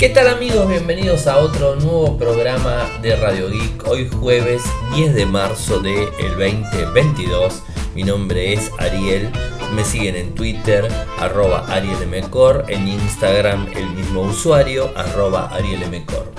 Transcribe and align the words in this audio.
¿Qué 0.00 0.08
tal 0.08 0.28
amigos? 0.28 0.66
Bienvenidos 0.66 1.26
a 1.26 1.36
otro 1.36 1.76
nuevo 1.76 2.16
programa 2.16 2.88
de 3.02 3.16
Radio 3.16 3.50
Geek. 3.50 3.86
Hoy 3.86 4.08
jueves 4.08 4.62
10 4.94 5.14
de 5.14 5.26
marzo 5.26 5.78
del 5.80 6.08
2022. 6.38 7.62
Mi 7.94 8.02
nombre 8.02 8.54
es 8.54 8.70
Ariel. 8.78 9.28
Me 9.74 9.84
siguen 9.84 10.16
en 10.16 10.34
Twitter, 10.34 10.88
arroba 11.18 11.66
arielmcor. 11.68 12.64
En 12.68 12.88
Instagram 12.88 13.68
el 13.76 13.90
mismo 13.90 14.22
usuario, 14.22 14.90
arroba 14.96 15.54
arielmcor. 15.54 16.32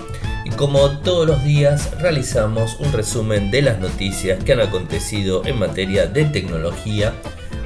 Y 0.44 0.50
como 0.50 0.98
todos 1.02 1.28
los 1.28 1.44
días 1.44 1.92
realizamos 2.00 2.80
un 2.80 2.92
resumen 2.92 3.52
de 3.52 3.62
las 3.62 3.78
noticias 3.78 4.44
que 4.44 4.54
han 4.54 4.62
acontecido 4.62 5.46
en 5.46 5.60
materia 5.60 6.08
de 6.08 6.26
tecnología 6.26 7.14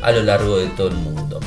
a 0.01 0.11
lo 0.11 0.23
largo 0.23 0.57
de 0.57 0.67
todo 0.67 0.89
el 0.89 0.95
mundo. 0.95 1.39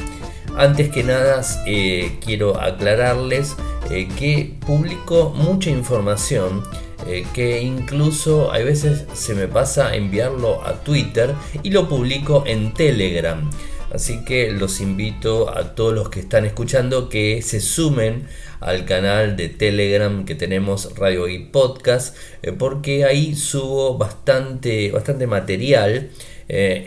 Antes 0.56 0.88
que 0.88 1.04
nada 1.04 1.42
eh, 1.66 2.18
quiero 2.24 2.58
aclararles 2.58 3.54
eh, 3.90 4.06
que 4.18 4.54
publico 4.66 5.32
mucha 5.34 5.70
información 5.70 6.62
eh, 7.06 7.24
que 7.32 7.62
incluso 7.62 8.52
a 8.52 8.58
veces 8.58 9.06
se 9.14 9.34
me 9.34 9.48
pasa 9.48 9.96
enviarlo 9.96 10.62
a 10.62 10.84
Twitter 10.84 11.34
y 11.62 11.70
lo 11.70 11.88
publico 11.88 12.44
en 12.46 12.74
Telegram. 12.74 13.50
Así 13.90 14.26
que 14.26 14.50
los 14.52 14.82
invito 14.82 15.48
a 15.48 15.74
todos 15.74 15.94
los 15.94 16.10
que 16.10 16.20
están 16.20 16.44
escuchando 16.44 17.08
que 17.08 17.40
se 17.40 17.60
sumen 17.60 18.26
al 18.60 18.84
canal 18.84 19.36
de 19.36 19.48
Telegram 19.48 20.26
que 20.26 20.34
tenemos 20.34 20.94
Radio 20.96 21.26
y 21.26 21.46
Podcast 21.46 22.14
eh, 22.42 22.52
porque 22.52 23.06
ahí 23.06 23.34
subo 23.34 23.96
bastante, 23.96 24.90
bastante 24.90 25.26
material. 25.26 26.10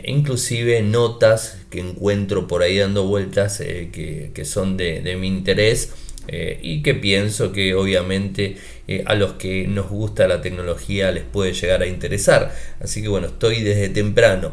inclusive 0.04 0.82
notas 0.82 1.58
que 1.70 1.80
encuentro 1.80 2.48
por 2.48 2.62
ahí 2.62 2.78
dando 2.78 3.06
vueltas 3.06 3.58
que, 3.58 4.42
son 4.44 4.76
de 4.76 5.16
mi 5.16 5.28
interés 5.28 5.92
eh, 6.28 6.58
y 6.62 6.82
que 6.82 6.94
pienso 6.94 7.52
que 7.52 7.74
obviamente 7.74 8.56
eh, 8.88 9.02
a 9.06 9.14
los 9.14 9.32
que 9.34 9.66
nos 9.66 9.88
gusta 9.88 10.28
la 10.28 10.40
tecnología 10.40 11.10
les 11.10 11.24
puede 11.24 11.52
llegar 11.52 11.82
a 11.82 11.86
interesar. 11.86 12.54
Así 12.80 13.02
que 13.02 13.08
bueno, 13.08 13.26
estoy 13.28 13.62
desde 13.62 13.88
temprano 13.88 14.52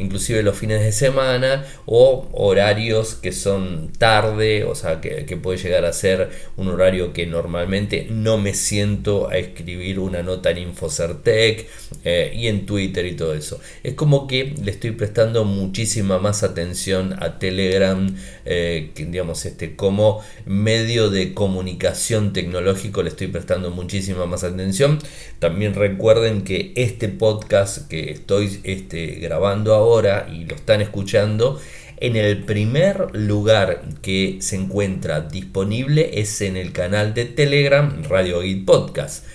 inclusive 0.00 0.42
los 0.42 0.58
fines 0.58 0.80
de 0.82 0.92
semana 0.92 1.64
o 1.86 2.28
horarios 2.32 3.14
que 3.14 3.32
son 3.32 3.92
tarde, 3.98 4.64
o 4.64 4.74
sea, 4.74 5.00
que, 5.00 5.30
puede 5.40 5.58
llegar 5.58 5.84
a 5.84 5.92
ser 5.92 6.30
un 6.56 6.68
horario 6.68 7.12
que 7.12 7.26
normalmente 7.26 8.06
no 8.10 8.36
me 8.36 8.54
siento 8.54 9.28
a 9.28 9.36
escribir 9.36 9.98
una 9.98 10.22
nota 10.22 10.50
en 10.50 10.58
Infocertec 10.58 11.66
eh, 12.04 12.32
y 12.34 12.48
en 12.48 12.66
Twitter 12.66 13.06
y 13.06 13.14
todo 13.14 13.34
eso. 13.34 13.60
Es 13.82 13.94
como 13.94 14.26
que 14.26 14.54
le 14.62 14.70
estoy 14.70 14.90
prestando 14.92 15.44
muchísima 15.44 16.18
más 16.18 16.42
atención 16.42 17.14
a 17.20 17.38
Telegram, 17.38 18.14
eh, 18.44 18.90
digamos, 18.94 19.46
este, 19.46 19.76
como 19.76 20.22
medio 20.46 21.10
de 21.10 21.32
comunicación 21.34 22.32
tecnológico 22.32 23.02
le 23.02 23.10
estoy 23.10 23.28
prestando 23.28 23.70
muchísima 23.70 24.26
más 24.26 24.44
atención. 24.44 24.98
También 25.38 25.74
recuerden 25.74 26.42
que 26.42 26.72
este 26.76 27.08
podcast 27.08 27.88
que 27.88 28.10
estoy 28.10 28.60
este, 28.64 29.06
grabando 29.16 29.74
ahora, 29.74 29.89
y 30.30 30.44
lo 30.44 30.54
están 30.54 30.80
escuchando, 30.80 31.60
en 31.96 32.14
el 32.14 32.44
primer 32.44 33.08
lugar 33.12 33.82
que 34.02 34.38
se 34.40 34.54
encuentra 34.54 35.20
disponible 35.20 36.20
es 36.20 36.40
en 36.42 36.56
el 36.56 36.72
canal 36.72 37.12
de 37.12 37.24
Telegram 37.24 38.02
Radio 38.08 38.40
Git 38.42 38.64
Podcast. 38.64 39.26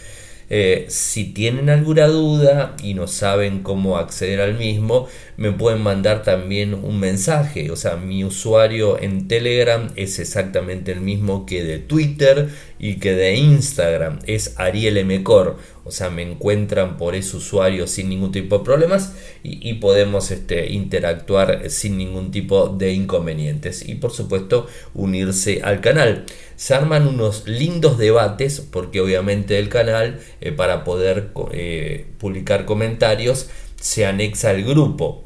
Eh, 0.50 0.86
si 0.88 1.26
tienen 1.34 1.70
alguna 1.70 2.08
duda 2.08 2.76
y 2.82 2.94
no 2.94 3.08
saben 3.08 3.64
cómo 3.64 3.98
acceder 3.98 4.40
al 4.40 4.58
mismo, 4.58 5.10
me 5.38 5.52
pueden 5.52 5.82
mandar 5.82 6.24
también 6.24 6.74
un 6.74 7.00
mensaje. 7.00 7.72
O 7.72 7.76
sea, 7.76 7.98
mi 7.98 8.24
usuario 8.24 9.00
en 9.02 9.28
Telegram 9.28 9.92
es 9.96 10.20
exactamente 10.20 10.92
el 10.92 11.02
mismo 11.02 11.46
que 11.46 11.64
de 11.64 11.80
Twitter 11.80 12.50
y 12.80 12.96
que 12.96 13.14
de 13.14 13.36
Instagram. 13.36 14.20
Es 14.26 14.54
Ariel 14.58 15.04
Mcor. 15.06 15.58
O 15.84 15.92
sea, 15.92 16.10
me 16.10 16.24
encuentran 16.24 16.98
por 16.98 17.14
ese 17.14 17.38
usuario 17.38 17.86
sin 17.86 18.10
ningún 18.10 18.32
tipo 18.32 18.58
de 18.58 18.64
problemas 18.64 19.14
y, 19.44 19.76
podemos 19.76 20.32
este, 20.32 20.72
interactuar 20.72 21.70
sin 21.70 21.98
ningún 21.98 22.32
tipo 22.32 22.70
de 22.70 22.94
inconvenientes. 22.94 23.88
Y 23.88 23.96
por 23.96 24.12
supuesto, 24.12 24.68
unirse 24.96 25.62
al 25.64 25.82
canal. 25.82 26.26
Se 26.56 26.74
arman 26.74 27.08
unos 27.08 27.48
lindos 27.48 27.98
debates 27.98 28.62
porque 28.62 29.02
obviamente 29.02 29.60
el 29.60 29.70
canal 29.70 30.20
eh, 30.42 30.52
para 30.52 30.84
poder 30.84 31.32
eh, 31.52 32.08
publicar 32.18 32.66
comentarios 32.66 33.50
se 33.80 34.08
anexa 34.08 34.50
al 34.50 34.64
grupo. 34.64 35.25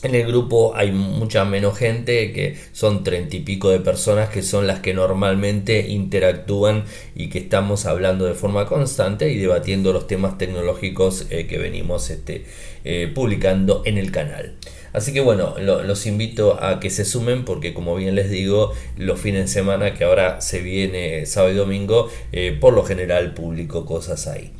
En 0.00 0.14
el 0.14 0.28
grupo 0.28 0.76
hay 0.76 0.92
mucha 0.92 1.44
menos 1.44 1.76
gente, 1.76 2.32
que 2.32 2.56
son 2.70 3.02
treinta 3.02 3.34
y 3.34 3.40
pico 3.40 3.70
de 3.70 3.80
personas 3.80 4.28
que 4.28 4.44
son 4.44 4.68
las 4.68 4.78
que 4.78 4.94
normalmente 4.94 5.88
interactúan 5.88 6.84
y 7.16 7.30
que 7.30 7.40
estamos 7.40 7.84
hablando 7.84 8.24
de 8.24 8.34
forma 8.34 8.66
constante 8.66 9.32
y 9.32 9.38
debatiendo 9.38 9.92
los 9.92 10.06
temas 10.06 10.38
tecnológicos 10.38 11.26
eh, 11.30 11.48
que 11.48 11.58
venimos 11.58 12.10
este, 12.10 12.44
eh, 12.84 13.10
publicando 13.12 13.82
en 13.86 13.98
el 13.98 14.12
canal. 14.12 14.54
Así 14.92 15.12
que 15.12 15.20
bueno, 15.20 15.56
los 15.58 16.06
invito 16.06 16.62
a 16.62 16.78
que 16.78 16.90
se 16.90 17.04
sumen 17.04 17.44
porque 17.44 17.74
como 17.74 17.96
bien 17.96 18.14
les 18.14 18.30
digo, 18.30 18.72
los 18.96 19.20
fines 19.20 19.42
de 19.42 19.48
semana 19.48 19.94
que 19.94 20.04
ahora 20.04 20.40
se 20.40 20.60
viene 20.60 21.26
sábado 21.26 21.52
y 21.52 21.56
domingo, 21.56 22.08
eh, 22.30 22.56
por 22.58 22.72
lo 22.72 22.84
general 22.84 23.34
publico 23.34 23.84
cosas 23.84 24.28
ahí. 24.28 24.52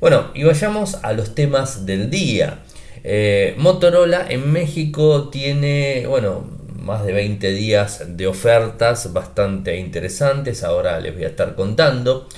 Bueno, 0.00 0.30
y 0.34 0.42
vayamos 0.42 0.96
a 1.02 1.14
los 1.14 1.34
temas 1.34 1.86
del 1.86 2.10
día. 2.10 2.62
Eh, 3.06 3.54
Motorola 3.58 4.26
en 4.30 4.50
México 4.50 5.28
tiene, 5.28 6.06
bueno, 6.08 6.48
más 6.80 7.04
de 7.04 7.12
20 7.12 7.52
días 7.52 8.02
de 8.16 8.26
ofertas 8.26 9.12
bastante 9.12 9.76
interesantes. 9.76 10.64
Ahora 10.64 10.98
les 11.00 11.14
voy 11.14 11.24
a 11.24 11.28
estar 11.28 11.54
contando. 11.54 12.28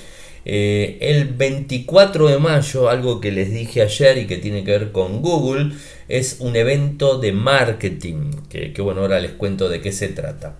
Eh, 0.44 0.98
el 1.00 1.26
24 1.34 2.28
de 2.28 2.38
mayo, 2.38 2.88
algo 2.88 3.20
que 3.20 3.32
les 3.32 3.52
dije 3.52 3.82
ayer 3.82 4.18
y 4.18 4.26
que 4.26 4.36
tiene 4.36 4.64
que 4.64 4.72
ver 4.72 4.92
con 4.92 5.22
Google, 5.22 5.72
es 6.08 6.36
un 6.40 6.56
evento 6.56 7.18
de 7.18 7.32
marketing. 7.32 8.32
Que, 8.48 8.72
bueno, 8.80 9.02
ahora 9.02 9.20
les 9.20 9.32
cuento 9.32 9.68
de 9.68 9.80
qué 9.80 9.92
se 9.92 10.08
trata. 10.08 10.56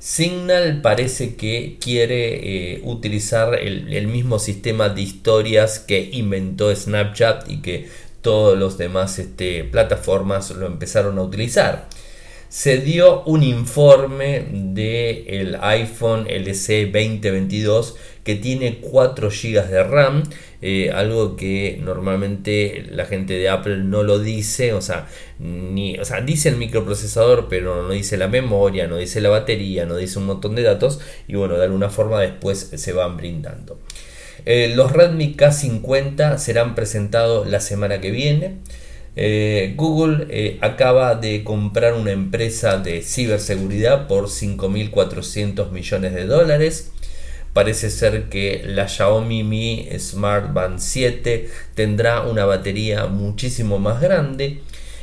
Signal 0.00 0.80
parece 0.80 1.34
que 1.34 1.76
quiere 1.80 2.74
eh, 2.74 2.80
utilizar 2.84 3.56
el, 3.56 3.92
el, 3.92 4.06
mismo 4.06 4.38
sistema 4.38 4.88
de 4.88 5.02
historias 5.02 5.80
que 5.80 6.10
inventó 6.12 6.72
Snapchat 6.74 7.50
y 7.50 7.62
que 7.62 7.88
todos 8.20 8.58
los 8.58 8.78
demás 8.78 9.18
este, 9.18 9.64
plataformas 9.64 10.50
lo 10.50 10.66
empezaron 10.66 11.18
a 11.18 11.22
utilizar. 11.22 11.88
Se 12.48 12.78
dio 12.78 13.24
un 13.24 13.42
informe 13.42 14.46
del 14.50 15.24
el 15.28 15.58
iPhone 15.60 16.26
LC 16.26 16.86
2022 16.86 17.96
que 18.24 18.36
tiene 18.36 18.80
4 18.80 19.28
GB 19.30 19.68
de 19.68 19.82
RAM, 19.84 20.22
eh, 20.60 20.90
algo 20.90 21.36
que 21.36 21.78
normalmente 21.82 22.86
la 22.90 23.04
gente 23.04 23.34
de 23.34 23.48
Apple 23.48 23.78
no 23.78 24.02
lo 24.02 24.18
dice, 24.18 24.72
o 24.72 24.80
sea, 24.80 25.08
ni, 25.38 25.98
o 25.98 26.04
sea, 26.04 26.20
dice 26.20 26.48
el 26.48 26.56
microprocesador, 26.56 27.48
pero 27.48 27.82
no 27.82 27.90
dice 27.90 28.16
la 28.16 28.28
memoria, 28.28 28.86
no 28.86 28.96
dice 28.96 29.20
la 29.20 29.28
batería, 29.28 29.86
no 29.86 29.96
dice 29.96 30.18
un 30.18 30.26
montón 30.26 30.54
de 30.54 30.62
datos, 30.62 31.00
y 31.26 31.36
bueno, 31.36 31.56
de 31.56 31.64
alguna 31.64 31.90
forma 31.90 32.20
después 32.20 32.70
se 32.74 32.92
van 32.92 33.16
brindando. 33.16 33.78
Eh, 34.46 34.72
los 34.74 34.92
Redmi 34.92 35.34
K50 35.36 36.38
serán 36.38 36.74
presentados 36.74 37.48
la 37.48 37.60
semana 37.60 38.00
que 38.00 38.10
viene. 38.10 38.56
Eh, 39.16 39.74
Google 39.76 40.28
eh, 40.30 40.58
acaba 40.60 41.16
de 41.16 41.42
comprar 41.42 41.94
una 41.94 42.12
empresa 42.12 42.78
de 42.78 43.02
ciberseguridad 43.02 44.06
por 44.06 44.28
5.400 44.28 45.70
millones 45.72 46.14
de 46.14 46.24
dólares. 46.26 46.92
Parece 47.52 47.90
ser 47.90 48.28
que 48.28 48.62
la 48.64 48.86
Xiaomi 48.88 49.42
Mi 49.42 49.88
Smart 49.98 50.52
Band 50.52 50.78
7 50.78 51.48
tendrá 51.74 52.22
una 52.22 52.44
batería 52.44 53.06
muchísimo 53.06 53.78
más 53.80 54.00
grande. 54.00 54.60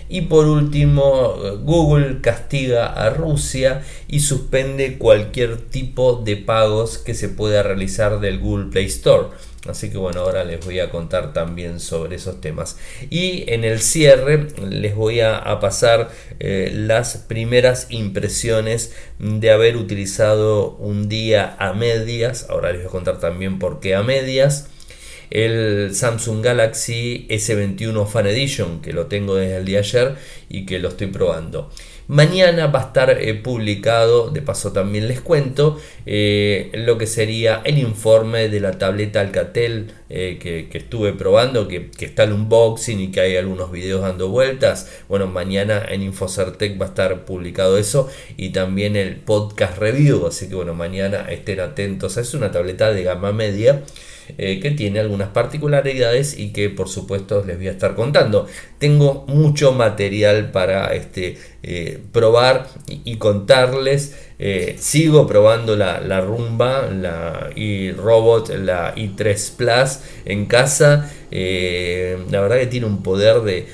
Y 0.07 0.21
por 0.21 0.45
último, 0.45 1.35
Google 1.63 2.21
castiga 2.21 2.87
a 2.87 3.09
Rusia 3.09 3.83
y 4.07 4.19
suspende 4.19 4.97
cualquier 4.97 5.57
tipo 5.57 6.21
de 6.23 6.37
pagos 6.37 6.97
que 6.97 7.15
se 7.15 7.29
pueda 7.29 7.63
realizar 7.63 8.19
del 8.19 8.39
Google 8.39 8.71
Play 8.71 8.85
Store. 8.85 9.29
Así 9.67 9.89
que 9.89 9.97
bueno, 9.97 10.21
ahora 10.21 10.43
les 10.43 10.63
voy 10.63 10.79
a 10.79 10.91
contar 10.91 11.33
también 11.33 11.79
sobre 11.79 12.17
esos 12.17 12.39
temas. 12.39 12.77
Y 13.09 13.51
en 13.51 13.63
el 13.63 13.79
cierre 13.79 14.47
les 14.69 14.95
voy 14.95 15.21
a, 15.21 15.59
pasar 15.59 16.11
eh, 16.39 16.71
las 16.73 17.17
primeras 17.17 17.87
impresiones 17.89 18.93
de 19.17 19.49
haber 19.49 19.77
utilizado 19.77 20.75
un 20.75 21.09
día 21.09 21.55
a 21.57 21.73
medias. 21.73 22.47
Ahora 22.49 22.71
les 22.71 22.81
voy 22.81 22.89
a 22.89 22.91
contar 22.91 23.19
también 23.19 23.57
por 23.57 23.79
qué 23.79 23.95
a 23.95 24.03
medias 24.03 24.69
el 25.29 25.93
Samsung 25.93 26.43
Galaxy 26.43 27.27
S21 27.29 28.07
Fan 28.07 28.27
Edition, 28.27 28.81
que 28.81 28.93
lo 28.93 29.07
tengo 29.07 29.35
desde 29.35 29.57
el 29.57 29.65
día 29.65 29.79
ayer 29.79 30.15
y 30.49 30.65
que 30.65 30.79
lo 30.79 30.89
estoy 30.89 31.07
probando. 31.07 31.69
Mañana 32.07 32.67
va 32.67 32.81
a 32.81 32.83
estar 32.83 33.09
eh, 33.09 33.33
publicado, 33.33 34.29
de 34.29 34.43
paso 34.43 34.71
también 34.71 35.07
les 35.07 35.21
cuento, 35.21 35.79
eh, 36.05 36.69
lo 36.75 36.99
que 36.99 37.07
sería 37.07 37.61
el 37.63 37.79
informe 37.79 38.47
de 38.47 38.59
la 38.59 38.73
tableta 38.73 39.21
Alcatel 39.21 39.91
eh, 40.11 40.37
que, 40.39 40.69
estuve 40.77 41.13
probando, 41.13 41.67
que, 41.67 41.89
está 41.99 42.25
el 42.25 42.33
unboxing 42.33 42.99
y 42.99 43.11
que 43.11 43.21
hay 43.21 43.37
algunos 43.37 43.71
videos 43.71 44.03
dando 44.03 44.29
vueltas. 44.29 44.87
Bueno, 45.09 45.25
mañana 45.25 45.83
en 45.89 46.03
Infocertec 46.03 46.79
va 46.79 46.85
a 46.85 46.89
estar 46.89 47.25
publicado 47.25 47.75
eso 47.79 48.07
y 48.37 48.49
también 48.49 48.95
el 48.95 49.15
podcast 49.15 49.79
review, 49.79 50.27
así 50.27 50.47
que 50.47 50.53
bueno, 50.53 50.75
mañana 50.75 51.25
estén 51.31 51.59
atentos. 51.59 52.17
Es 52.17 52.35
una 52.35 52.51
tableta 52.51 52.93
de 52.93 53.01
gama 53.01 53.31
media. 53.31 53.81
Eh, 54.37 54.59
que 54.59 54.71
tiene 54.71 54.99
algunas 54.99 55.29
particularidades 55.29 56.39
y 56.39 56.51
que 56.51 56.69
por 56.69 56.89
supuesto 56.89 57.43
les 57.45 57.57
voy 57.57 57.67
a 57.67 57.71
estar 57.71 57.93
contando. 57.93 58.47
Tengo 58.79 59.23
mucho 59.27 59.71
material 59.71 60.51
para 60.51 60.93
este, 60.95 61.37
eh, 61.61 61.99
probar 62.11 62.67
y, 62.87 63.17
contarles. 63.17 64.15
Eh, 64.39 64.75
sigo 64.79 65.27
probando 65.27 65.75
la, 65.75 65.99
rumba, 66.21 66.89
la 66.91 67.51
robot 67.95 68.49
la 68.49 68.95
i3 68.95 69.51
Plus 69.55 69.99
en 70.25 70.47
casa. 70.47 71.11
la 71.31 72.41
verdad 72.41 72.57
que 72.57 72.67
tiene 72.67 72.87
un 72.87 73.03
poder 73.03 73.41
de, 73.41 73.67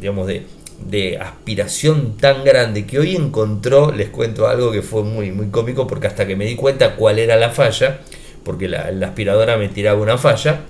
digamos, 0.00 0.26
de, 0.26 0.42
de 0.88 1.16
aspiración 1.16 2.18
tan 2.18 2.44
grande 2.44 2.86
que 2.86 2.98
hoy 2.98 3.16
encontró, 3.16 3.90
les 3.90 4.10
cuento 4.10 4.46
algo 4.46 4.70
que 4.70 4.82
fue 4.82 5.02
muy, 5.02 5.32
muy 5.32 5.48
cómico 5.48 5.86
porque 5.86 6.06
hasta 6.06 6.26
que 6.26 6.36
me 6.36 6.44
di 6.44 6.56
cuenta 6.56 6.96
cuál 6.96 7.18
era 7.18 7.36
la 7.36 7.50
falla, 7.50 8.00
porque 8.46 8.68
la, 8.68 8.88
aspiradora 9.02 9.58
me 9.58 9.68
tiraba 9.68 10.00
una 10.00 10.16
falla. 10.16 10.60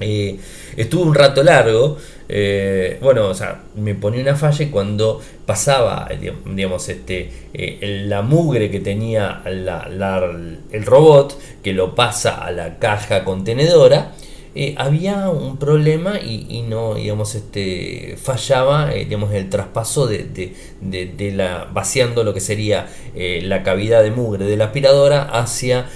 Eh, 0.00 0.36
estuve 0.76 1.02
un 1.02 1.14
rato 1.14 1.44
largo, 1.44 1.98
eh, 2.28 2.98
bueno, 3.02 3.28
o 3.28 3.34
sea, 3.34 3.60
me 3.76 3.94
ponía 3.94 4.22
una 4.22 4.34
falla 4.34 4.68
cuando 4.70 5.20
pasaba, 5.44 6.08
digamos, 6.46 6.88
este, 6.88 7.30
eh, 7.52 8.04
la 8.06 8.22
mugre 8.22 8.70
que 8.70 8.80
tenía 8.80 9.42
el 9.44 10.86
robot, 10.86 11.38
que 11.62 11.74
lo 11.74 11.94
pasa 11.94 12.42
a 12.44 12.50
la 12.50 12.78
caja 12.78 13.22
contenedora, 13.22 14.12
eh, 14.54 14.74
había 14.76 15.30
un 15.30 15.56
problema 15.56 16.20
y, 16.20 16.62
no, 16.68 16.96
digamos, 16.96 17.34
este, 17.34 18.18
fallaba, 18.22 18.94
eh, 18.94 19.06
digamos, 19.06 19.32
el 19.32 19.48
traspaso 19.48 20.06
de, 20.06 20.54
de, 20.80 21.32
la, 21.32 21.70
vaciando 21.72 22.22
lo 22.22 22.34
que 22.34 22.40
sería 22.40 22.86
eh, 23.14 23.40
la 23.42 23.62
cavidad 23.62 24.02
de 24.02 24.10
mugre 24.10 24.44
de 24.44 24.58
la 24.58 24.66
aspiradora 24.66 25.22
hacia, 25.22 25.88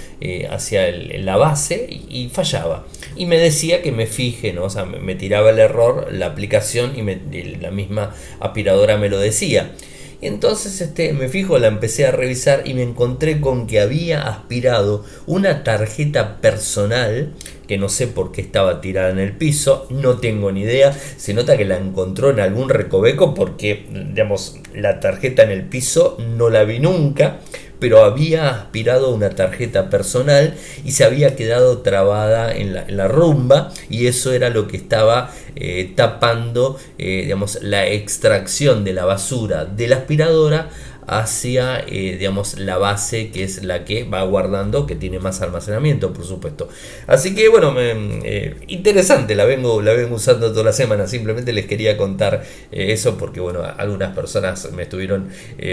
hacia 0.49 0.89
la 0.91 1.37
base 1.37 1.87
y, 1.87 2.29
fallaba. 2.33 2.87
Y 3.15 3.27
me 3.27 3.37
decía 3.37 3.83
que 3.83 3.91
me 3.91 4.07
fije, 4.07 4.53
¿no? 4.53 4.63
O 4.63 4.69
sea, 4.71 4.85
me, 4.85 5.13
tiraba 5.13 5.51
el 5.51 5.59
error 5.59 6.07
la 6.11 6.25
aplicación 6.25 6.93
y, 6.97 7.55
la 7.57 7.69
misma 7.69 8.15
aspiradora 8.39 8.97
me 8.97 9.09
lo 9.09 9.19
decía. 9.19 9.73
Y 10.19 10.25
entonces 10.25 10.81
este, 10.81 11.13
me 11.13 11.29
fijo, 11.29 11.59
la 11.59 11.67
empecé 11.67 12.07
a 12.07 12.11
revisar 12.11 12.63
y 12.65 12.73
me 12.73 12.81
encontré 12.81 13.39
con 13.39 13.67
que 13.67 13.79
había 13.79 14.27
aspirado 14.27 15.05
una 15.27 15.63
tarjeta 15.63 16.37
personal 16.37 17.33
que 17.67 17.77
no 17.77 17.89
sé 17.89 18.07
por 18.07 18.31
qué 18.31 18.41
estaba 18.41 18.81
tirada 18.81 19.09
en 19.09 19.19
el 19.19 19.33
piso, 19.33 19.87
no 19.89 20.17
tengo 20.17 20.51
ni 20.51 20.61
idea, 20.61 20.93
se 20.93 21.33
nota 21.33 21.57
que 21.57 21.65
la 21.65 21.77
encontró 21.77 22.29
en 22.29 22.39
algún 22.39 22.69
recoveco 22.69 23.33
porque, 23.33 23.85
digamos, 23.91 24.57
la 24.73 24.99
tarjeta 24.99 25.43
en 25.43 25.51
el 25.51 25.63
piso 25.63 26.17
no 26.37 26.49
la 26.49 26.63
vi 26.63 26.79
nunca, 26.79 27.39
pero 27.79 28.03
había 28.03 28.49
aspirado 28.49 29.13
una 29.13 29.29
tarjeta 29.29 29.89
personal 29.89 30.55
y 30.83 30.91
se 30.91 31.03
había 31.03 31.35
quedado 31.35 31.79
trabada 31.79 32.55
en 32.55 32.73
la, 32.73 33.07
rumba 33.07 33.71
y 33.89 34.07
eso 34.07 34.33
era 34.33 34.49
lo 34.49 34.67
que 34.67 34.77
estaba 34.77 35.31
eh, 35.55 35.91
tapando, 35.95 36.77
eh, 36.97 37.21
digamos, 37.23 37.59
la 37.61 37.87
extracción 37.87 38.83
de 38.83 38.93
la 38.93 39.05
basura 39.05 39.65
de 39.65 39.87
la 39.87 39.97
aspiradora 39.97 40.69
hacia 41.07 41.79
eh, 41.87 42.17
digamos 42.19 42.59
la 42.59 42.77
base 42.77 43.31
que 43.31 43.43
es 43.43 43.63
la 43.63 43.85
que 43.85 44.03
va 44.03 44.23
guardando 44.23 44.85
que 44.85 44.95
tiene 44.95 45.19
más 45.19 45.41
almacenamiento 45.41 46.11
por 46.11 46.25
supuesto. 46.25 46.67
Así 47.07 47.33
que 47.33 47.47
bueno 47.47 47.73
eh, 47.77 48.55
interesante 48.67 49.33
la 49.33 49.45
vengo 49.45 49.81
la 49.81 49.93
vengo 49.93 50.17
usando 50.17 50.51
toda 50.51 50.65
la 50.65 50.73
semana. 50.73 51.07
Simplemente 51.07 51.53
les 51.53 51.65
quería 51.65 51.95
contar 51.95 52.43
eh, 52.71 52.91
eso 52.91 53.17
porque 53.17 53.39
bueno 53.39 53.63
algunas 53.77 54.13
personas 54.13 54.69
me 54.73 54.83
estuvieron 54.83 55.29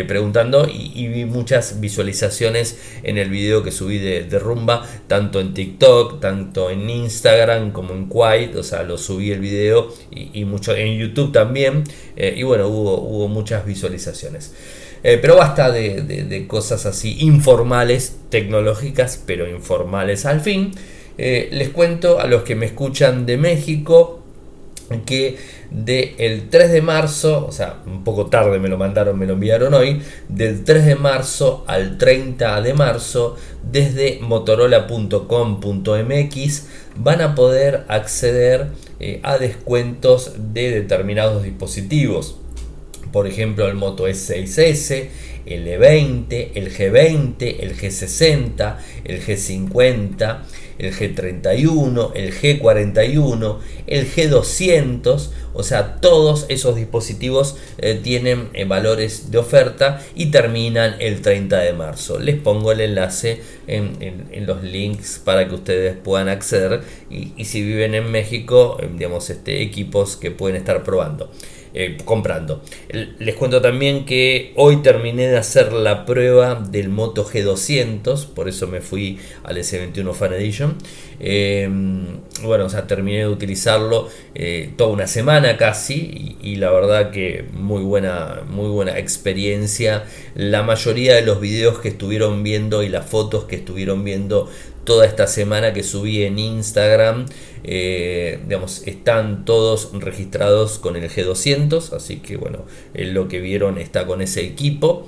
preguntando 0.07 0.69
y, 0.69 1.09
vi 1.09 1.25
muchas 1.25 1.81
visualizaciones 1.81 2.79
en 3.03 3.19
el 3.19 3.29
video 3.29 3.63
que 3.63 3.73
subí 3.73 3.99
de, 3.99 4.39
rumba 4.39 4.87
tanto 5.07 5.41
en 5.41 5.55
TikTok 5.55 6.21
tanto 6.21 6.71
en 6.71 6.89
Instagram 6.89 7.73
como 7.73 7.93
en 7.93 8.09
Quiet 8.09 8.57
o 8.57 8.63
sea 8.63 8.83
lo 8.83 8.99
subí 8.99 9.31
el 9.31 9.41
video 9.41 9.93
y, 10.11 10.45
mucho 10.45 10.75
en 10.75 10.99
YouTube 10.99 11.33
también 11.33 11.85
y 12.17 12.43
bueno 12.43 12.69
hubo, 12.69 13.01
hubo 13.01 13.29
muchas 13.29 13.67
visualizaciones 13.67 14.53
eh, 15.05 15.19
pero 15.21 15.37
basta 15.37 15.71
de, 15.71 16.47
cosas 16.49 16.87
así 16.87 17.19
informales, 17.21 18.17
tecnológicas, 18.31 19.23
pero 19.27 19.47
informales 19.47 20.25
al 20.25 20.41
fin. 20.41 20.73
Eh, 21.19 21.51
les 21.53 21.69
cuento 21.69 22.21
a 22.21 22.27
los 22.27 22.43
que 22.43 22.55
me 22.55 22.65
escuchan 22.67 23.27
de 23.27 23.37
México 23.37 24.23
que 25.07 25.37
del 25.71 26.49
3 26.49 26.73
de 26.73 26.81
marzo, 26.81 27.47
o 27.47 27.53
sea, 27.53 27.83
un 27.87 28.03
poco 28.03 28.27
tarde 28.27 28.59
me 28.59 28.69
lo 28.69 28.79
mandaron, 28.79 29.19
me 29.19 29.27
lo 29.27 29.35
enviaron 29.35 29.75
hoy, 29.75 30.01
del 30.29 30.65
3 30.65 30.87
de 30.87 30.95
marzo 30.95 31.65
al 31.67 31.99
30 31.99 32.63
de 32.63 32.75
marzo, 32.75 33.37
desde 33.71 34.21
motorola.com.mx 34.23 36.67
van 36.97 37.21
a 37.21 37.35
poder 37.35 37.85
acceder 37.89 38.69
eh, 39.01 39.21
a 39.23 39.37
descuentos 39.37 40.33
de 40.55 40.71
determinados 40.71 41.43
dispositivos 41.43 42.39
por 43.15 43.29
ejemplo 43.29 43.69
el 43.69 43.75
Moto 43.75 44.09
S6S, 44.09 45.07
el 45.47 45.69
E20, 45.69 46.51
el 46.57 46.77
G20, 46.77 47.57
el 47.61 47.77
G60, 47.79 48.77
el 49.05 49.25
G50, 49.25 50.39
el 50.79 50.93
G31, 50.93 52.11
el 52.17 52.35
G41, 52.35 53.59
el 53.87 54.13
G200, 54.13 55.29
o 55.53 55.63
sea, 55.63 56.01
todos 56.01 56.47
esos 56.49 56.75
dispositivos 56.75 57.57
eh, 57.79 58.01
tienen 58.03 58.49
eh, 58.53 58.65
valores 58.65 59.31
de 59.31 59.39
oferta 59.39 60.03
y 60.17 60.33
terminan 60.33 60.97
el 60.99 61.23
30 61.23 61.57
de 61.61 61.73
marzo. 61.73 62.19
Les 62.19 62.41
pongo 62.41 62.73
el 62.73 62.81
enlace 62.81 63.41
en, 63.69 64.25
los 64.45 64.65
links 64.65 65.21
para 65.25 65.49
que 65.49 65.55
ustedes 65.55 65.97
puedan 65.97 66.29
acceder 66.29 66.81
y, 67.09 67.45
si 67.45 67.63
viven 67.63 67.95
en 67.95 68.11
México, 68.11 68.77
eh, 68.81 68.91
digamos, 68.93 69.31
este, 69.31 69.63
equipos 69.63 70.17
que 70.17 70.33
pueden 70.33 70.57
estar 70.57 70.83
probando. 70.83 71.31
Eh, 71.77 71.97
comprando. 72.05 72.63
Les 73.19 73.35
cuento 73.35 73.61
también 73.61 74.05
que 74.05 74.53
hoy 74.55 74.77
terminé 74.77 75.27
de 75.27 75.37
hacer 75.37 75.73
la 75.73 76.07
prueba 76.07 76.55
del 76.55 76.89
Moto 76.89 77.27
G200, 77.27 78.29
por 78.29 78.49
eso 78.49 78.69
me 78.69 78.81
fui 78.81 79.19
al 79.43 79.57
S21 79.57 80.15
Fan 80.15 80.35
Edition. 80.35 80.77
Eh, 81.19 81.69
bueno, 82.45 82.67
o 82.67 82.69
sea, 82.69 82.87
terminé 82.87 83.19
de 83.19 83.29
utilizarlo 83.29 84.09
eh, 84.37 84.71
toda 84.77 84.91
una 84.91 85.09
semana 85.09 85.57
casi 85.57 86.37
y, 86.41 86.57
la 86.57 86.71
verdad 86.71 87.11
que 87.11 87.45
muy 87.53 87.83
buena, 87.83 88.43
muy 88.49 88.69
buena 88.69 88.97
experiencia. 88.97 90.05
La 90.37 90.63
mayoría 90.63 91.17
de 91.17 91.23
los 91.23 91.41
videos 91.41 91.81
que 91.81 91.89
estuvieron 91.89 92.45
viendo 92.45 92.85
y 92.85 92.89
las 92.89 93.07
fotos 93.07 93.47
que 93.47 93.57
estuvieron 93.57 94.05
viendo 94.05 94.49
toda 94.85 95.07
esta 95.07 95.27
semana 95.27 95.73
que 95.73 95.83
subí 95.83 96.23
en 96.23 96.39
Instagram. 96.39 97.27
Eh, 97.65 98.41
digamos, 98.47 98.87
están 98.87 99.45
todos 99.45 99.91
registrados 99.95 100.79
con 100.79 100.97
el 100.97 101.11
G200, 101.11 101.93
así 101.93 102.17
que 102.19 102.37
bueno, 102.37 102.65
lo 102.95 103.29
que 103.29 103.41
vieron 103.41 103.79
está 103.79 104.07
con 104.07 104.21
ese 104.23 104.43
equipo. 104.43 105.07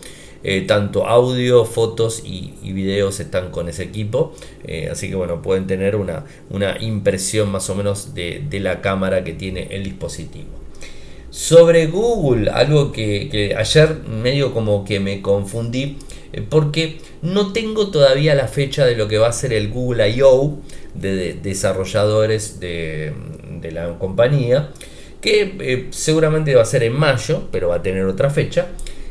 Eh, 0.49 0.61
tanto 0.61 1.09
audio, 1.09 1.65
fotos 1.65 2.23
y, 2.25 2.53
videos 2.63 3.19
están 3.19 3.51
con 3.51 3.69
ese 3.69 3.83
equipo. 3.83 4.33
Eh, 4.65 4.89
así 4.93 5.09
que 5.09 5.17
bueno, 5.17 5.43
pueden 5.43 5.67
tener 5.67 5.97
una, 5.97 6.25
una 6.51 6.81
impresión 6.81 7.51
más 7.51 7.69
o 7.69 7.75
menos 7.75 8.15
de, 8.15 8.47
la 8.61 8.81
cámara 8.81 9.25
que 9.25 9.33
tiene 9.33 9.67
el 9.73 9.83
dispositivo. 9.83 10.47
Sobre 11.31 11.89
Google, 11.89 12.49
algo 12.51 12.93
que, 12.93 13.57
ayer 13.59 14.03
medio 14.05 14.55
como 14.55 14.85
que 14.85 15.01
me 15.01 15.21
confundí 15.21 15.83
eh, 15.83 15.97
porque 16.49 16.99
no 17.23 17.53
tengo 17.53 17.91
todavía 17.91 18.35
la 18.35 18.49
fecha 18.49 18.85
de 18.85 18.97
lo 18.97 19.09
que 19.09 19.19
va 19.19 19.29
a 19.29 19.33
ser 19.33 19.53
el 19.53 19.69
Google 19.69 20.09
I.O. 20.11 20.59
de, 20.95 21.35
desarrolladores 21.35 22.61
de, 22.61 23.13
la 23.73 23.99
compañía, 23.99 24.71
que 25.21 25.57
eh, 25.59 25.87
seguramente 25.91 26.55
va 26.55 26.63
a 26.63 26.67
ser 26.67 26.85
en 26.85 26.93
mayo, 26.93 27.49
pero 27.51 27.69
va 27.69 27.77
a 27.77 27.83
tener 27.83 28.05
otra 28.05 28.31
fecha. 28.31 28.69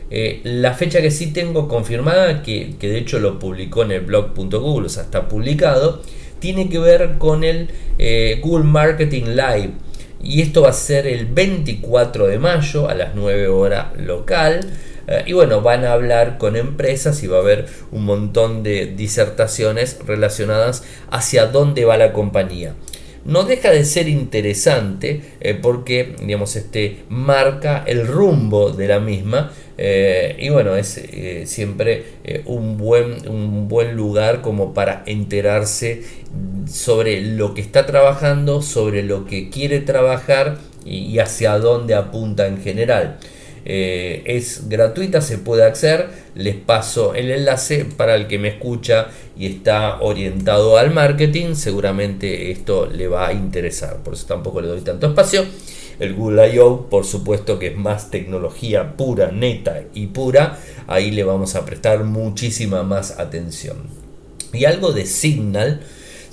Eh, 0.09 0.39
la 0.43 0.73
fecha 0.73 1.01
que 1.01 1.11
sí 1.11 1.33
tengo 1.33 1.67
confirmada, 1.67 2.41
que, 2.41 2.75
de 2.79 2.97
hecho 2.97 3.19
lo 3.19 3.37
publicó 3.37 3.83
en 3.83 3.91
el 3.91 4.01
blog.google, 4.01 4.85
o 4.85 4.89
sea, 4.89 5.03
está 5.03 5.27
publicado, 5.27 6.01
tiene 6.39 6.69
que 6.69 6.79
ver 6.79 7.17
con 7.17 7.43
el 7.43 7.69
Google 8.41 8.63
Marketing 8.65 9.35
Live. 9.35 9.71
Y 10.25 10.41
esto 10.41 10.63
va 10.63 10.69
a 10.69 10.73
ser 10.73 11.05
el 11.05 11.27
24 11.27 12.27
de 12.27 12.39
mayo 12.39 12.89
a 12.89 12.95
las 12.95 13.13
9 13.13 13.47
horas 13.47 13.87
local. 13.99 14.71
Eh, 15.07 15.23
y 15.27 15.33
bueno, 15.33 15.61
van 15.61 15.85
a 15.85 15.93
hablar 15.93 16.37
con 16.37 16.55
empresas 16.55 17.21
y 17.23 17.27
va 17.27 17.37
a 17.37 17.41
haber 17.41 17.67
un 17.91 18.05
montón 18.05 18.63
de 18.63 18.87
disertaciones 18.87 19.99
relacionadas 20.05 20.83
hacia 21.09 21.47
dónde 21.47 21.85
va 21.85 21.97
la 21.97 22.13
compañía. 22.13 22.75
No 23.23 23.43
deja 23.43 23.71
de 23.71 23.85
ser 23.85 24.07
interesante 24.07 25.21
eh, 25.39 25.55
porque, 25.59 26.15
digamos, 26.21 26.55
este 26.55 27.05
marca 27.09 27.83
el 27.87 28.05
rumbo 28.05 28.69
de 28.69 28.87
la 28.87 28.99
misma 28.99 29.51
eh, 29.77 30.35
y 30.39 30.49
bueno, 30.49 30.75
es 30.75 31.01
siempre 31.45 32.05
un, 32.45 32.77
buen, 32.77 33.27
un 33.27 33.67
buen 33.67 33.95
lugar 33.95 34.41
como 34.41 34.73
para 34.73 35.03
enterarse 35.05 36.03
sobre 36.67 37.21
lo 37.21 37.53
que 37.53 37.61
está 37.61 37.85
trabajando, 37.85 38.61
sobre 38.61 39.03
lo 39.03 39.25
que 39.25 39.49
quiere 39.49 39.79
trabajar 39.79 40.57
y, 40.85 41.17
hacia 41.19 41.57
dónde 41.57 41.95
apunta 41.95 42.47
en 42.47 42.61
general. 42.61 43.17
Eh, 43.65 44.21
es 44.25 44.69
gratuita, 44.69 45.21
se 45.21 45.39
puede 45.39 45.63
acceder. 45.63 46.09
Les 46.35 46.55
paso 46.55 47.15
el 47.15 47.31
enlace 47.31 47.85
para 47.85 48.15
el 48.15 48.27
que 48.27 48.37
me 48.37 48.49
escucha 48.49 49.07
y 49.37 49.47
está 49.47 49.99
orientado 50.01 50.77
al 50.77 50.93
marketing. 50.93 51.55
Seguramente 51.55 52.51
esto 52.51 52.85
le 52.85 53.07
va 53.07 53.27
a 53.27 53.33
interesar, 53.33 53.97
por 54.03 54.13
eso 54.13 54.27
tampoco 54.27 54.61
le 54.61 54.67
doy 54.67 54.81
tanto 54.81 55.07
espacio. 55.07 55.45
El 55.99 56.13
Google 56.13 56.53
I.O., 56.53 56.89
por 56.89 57.05
supuesto 57.05 57.57
que 57.57 57.67
es 57.67 57.77
más 57.77 58.11
tecnología 58.11 58.97
pura, 58.97 59.31
neta 59.31 59.83
y 59.93 60.07
pura. 60.07 60.59
Ahí 60.87 61.11
le 61.11 61.23
vamos 61.23 61.55
a 61.55 61.65
prestar 61.65 62.03
muchísima 62.03 62.83
más 62.83 63.17
atención. 63.19 63.77
Y 64.53 64.65
algo 64.65 64.91
de 64.91 65.05
Signal 65.05 65.81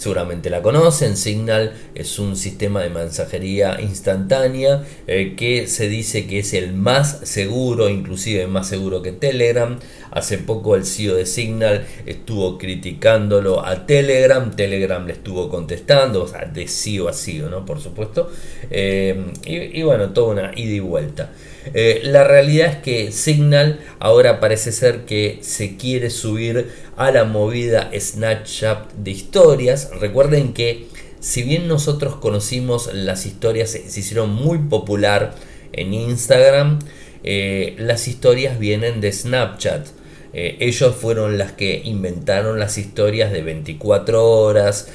seguramente 0.02 0.50
la 0.50 0.62
conocen. 0.62 1.16
Signal 1.16 1.72
es 1.94 2.18
un 2.18 2.36
sistema 2.36 2.82
de 2.82 2.90
mensajería 2.90 3.80
instantánea 3.80 4.84
eh, 5.06 5.34
que 5.36 5.68
se 5.68 5.88
dice 5.88 6.26
que 6.26 6.40
es 6.40 6.52
el 6.54 6.74
más 6.74 7.20
seguro, 7.22 7.88
inclusive 7.88 8.46
más 8.48 8.68
seguro 8.68 9.00
que 9.00 9.12
Telegram. 9.12 9.78
Hace 10.10 10.38
poco 10.38 10.74
el 10.74 10.84
CEO 10.84 11.14
de 11.14 11.24
Signal 11.24 11.86
estuvo 12.04 12.58
criticándolo 12.58 13.64
a 13.64 13.86
Telegram, 13.86 14.50
Telegram 14.54 15.06
le 15.06 15.12
estuvo 15.12 15.48
contestando, 15.48 16.24
o 16.24 16.28
sea, 16.28 16.44
de 16.44 16.66
CEO 16.66 17.08
a 17.08 17.12
CEO, 17.12 17.48
¿no? 17.48 17.64
Por 17.64 17.80
supuesto. 17.80 18.30
Eh, 18.70 19.32
y, 19.46 19.80
y 19.80 19.82
bueno, 19.84 20.10
toda 20.10 20.32
una 20.32 20.52
ida 20.54 20.74
y 20.74 20.80
vuelta. 20.80 21.30
Eh, 21.74 22.00
la 22.04 22.24
realidad 22.24 22.68
es 22.68 22.76
que 22.76 23.12
Signal 23.12 23.80
ahora 23.98 24.40
parece 24.40 24.72
ser 24.72 25.04
que 25.04 25.38
se 25.42 25.76
quiere 25.76 26.10
subir 26.10 26.70
a 26.96 27.10
la 27.10 27.24
movida 27.24 27.90
Snapchat 27.96 28.92
de 28.94 29.10
historias. 29.10 29.90
Recuerden 30.00 30.52
que 30.52 30.86
si 31.20 31.42
bien 31.42 31.68
nosotros 31.68 32.16
conocimos 32.16 32.92
las 32.92 33.26
historias, 33.26 33.70
se, 33.70 33.78
hicieron 33.78 34.30
muy 34.30 34.58
popular 34.58 35.34
en 35.72 35.94
Instagram, 35.94 36.80
eh, 37.22 37.76
las 37.78 38.08
historias 38.08 38.58
vienen 38.58 39.00
de 39.00 39.12
Snapchat. 39.12 39.86
Eh, 40.34 40.56
ellos 40.60 40.96
fueron 40.96 41.38
las 41.38 41.52
que 41.52 41.82
inventaron 41.84 42.58
las 42.58 42.76
historias 42.78 43.30
de 43.32 43.42
24 43.42 44.24
horas, 44.24 44.88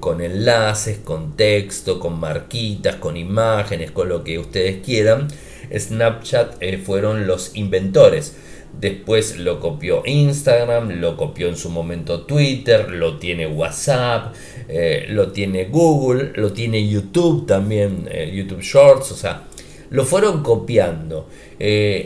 con 0.00 0.22
enlaces, 0.22 0.98
con 0.98 1.36
texto, 1.36 2.00
con 2.00 2.18
marquitas, 2.18 2.96
con 2.96 3.16
imágenes, 3.16 3.92
con 3.92 4.08
lo 4.08 4.24
que 4.24 4.38
ustedes 4.40 4.78
quieran. 4.84 5.28
Snapchat 5.76 6.56
eh, 6.60 6.78
fueron 6.78 7.26
los 7.26 7.56
inventores. 7.56 8.36
Después 8.78 9.38
lo 9.38 9.60
copió 9.60 10.02
Instagram, 10.04 11.00
lo 11.00 11.16
copió 11.16 11.48
en 11.48 11.56
su 11.56 11.70
momento 11.70 12.22
Twitter, 12.22 12.90
lo 12.90 13.18
tiene 13.18 13.46
WhatsApp, 13.46 14.34
eh, 14.68 15.06
lo 15.08 15.32
tiene 15.32 15.64
Google, 15.64 16.32
lo 16.34 16.52
tiene 16.52 16.86
YouTube 16.86 17.46
también, 17.46 18.06
eh, 18.10 18.30
YouTube 18.32 18.60
Shorts, 18.60 19.10
o 19.12 19.16
sea, 19.16 19.44
lo 19.90 20.04
fueron 20.04 20.42
copiando. 20.42 21.28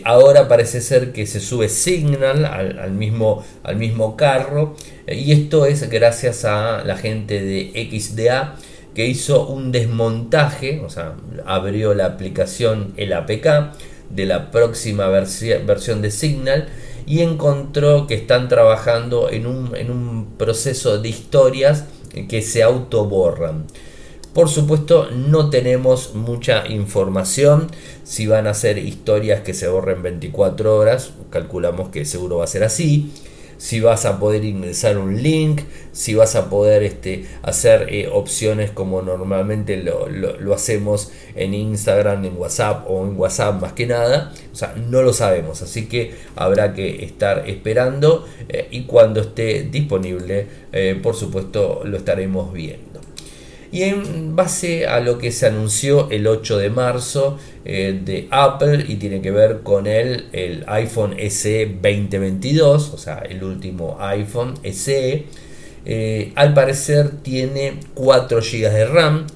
ahora 0.04 0.47
parece 0.47 0.81
ser 0.81 1.12
que 1.12 1.26
se 1.26 1.40
sube 1.40 1.69
Signal 1.69 2.45
al, 2.45 2.92
mismo, 2.92 3.45
al 3.64 3.76
mismo 3.76 4.16
carro 4.16 4.76
y 5.07 5.33
esto 5.33 5.66
es 5.66 5.90
gracias 5.90 6.45
a 6.45 6.85
la 6.85 6.97
gente 6.97 7.42
de 7.42 7.73
XDA 7.90 8.57
que 8.94 9.06
hizo 9.06 9.46
un 9.46 9.72
desmontaje, 9.72 10.80
o 10.84 10.90
sea, 10.90 11.14
abrió 11.46 11.94
la 11.94 12.06
aplicación, 12.06 12.92
el 12.96 13.12
APK, 13.12 13.72
de 14.11 14.26
la 14.26 14.50
próxima 14.50 15.08
versión 15.08 16.02
de 16.02 16.11
Signal 16.11 16.68
y 17.06 17.20
encontró 17.20 18.06
que 18.06 18.14
están 18.14 18.49
trabajando 18.49 19.30
en 19.30 19.46
un, 19.46 19.75
en 19.75 19.90
un 19.90 20.34
proceso 20.37 20.99
de 20.99 21.08
historias 21.08 21.87
que 22.28 22.42
se 22.42 22.62
autoborran. 22.62 23.64
Por 24.34 24.49
supuesto, 24.49 25.11
no 25.11 25.50
tenemos 25.50 26.14
mucha 26.14 26.66
información 26.68 27.68
si 28.04 28.26
van 28.26 28.46
a 28.46 28.54
ser 28.54 28.78
historias 28.78 29.40
que 29.40 29.54
se 29.54 29.68
borren 29.68 30.02
24 30.02 30.76
horas, 30.76 31.12
calculamos 31.30 31.88
que 31.88 32.04
seguro 32.04 32.38
va 32.38 32.44
a 32.44 32.49
ser 32.49 32.64
así 32.64 33.11
si 33.62 33.78
vas 33.78 34.07
a 34.07 34.19
poder 34.19 34.45
ingresar 34.45 34.99
un 34.99 35.23
link, 35.23 35.61
si 35.92 36.16
vas 36.16 36.35
a 36.35 36.50
poder 36.50 36.83
este, 36.83 37.26
hacer 37.42 37.87
eh, 37.95 38.09
opciones 38.12 38.73
como 38.73 39.02
normalmente 39.02 39.76
lo, 39.76 40.52
hacemos 40.52 41.12
en 41.37 41.54
Instagram, 41.54 42.25
en 42.25 42.37
WhatsApp 42.37 42.85
o 42.90 43.07
en 43.07 43.16
WhatsApp 43.16 43.61
más 43.61 43.73
que 43.73 43.87
nada. 43.87 44.33
O 44.52 44.57
sea, 44.57 44.75
no 44.75 45.02
lo 45.02 45.12
sabemos, 45.12 45.62
así 45.62 45.87
que 45.87 46.12
habrá 46.35 46.75
que 46.75 47.04
estar 47.04 47.49
esperando 47.49 48.26
eh, 48.49 48.66
y 48.73 48.83
cuando 48.83 49.21
esté 49.21 49.62
disponible, 49.62 50.49
eh, 50.73 50.99
por 51.00 51.14
supuesto, 51.14 51.83
lo 51.85 51.99
estaremos 51.99 52.52
viendo. 52.52 52.91
Y 53.73 53.85
en 53.85 54.37
base 54.37 54.87
a 54.87 55.00
lo 55.00 55.17
que 55.17 55.33
se 55.33 55.47
anunció 55.47 56.11
el 56.11 56.26
8 56.26 56.59
de 56.59 56.69
marzo 56.69 57.38
eh, 57.64 57.99
de 58.05 58.29
Apple 58.31 58.85
y 58.87 58.97
tiene 58.97 59.23
que 59.23 59.31
ver 59.31 59.61
con 59.62 59.87
el, 59.87 60.26
el 60.33 60.62
iPhone 60.67 61.17
SE 61.31 61.79
2022, 61.81 62.93
o 62.93 62.99
sea, 62.99 63.21
el 63.21 63.43
último 63.43 63.97
iPhone 63.99 64.57
SE, 64.62 65.25
eh, 65.87 66.33
al 66.35 66.52
parecer 66.52 67.23
tiene 67.23 67.81
4 67.95 68.41
GB 68.41 68.71
de 68.71 68.85
RAM. 68.85 69.26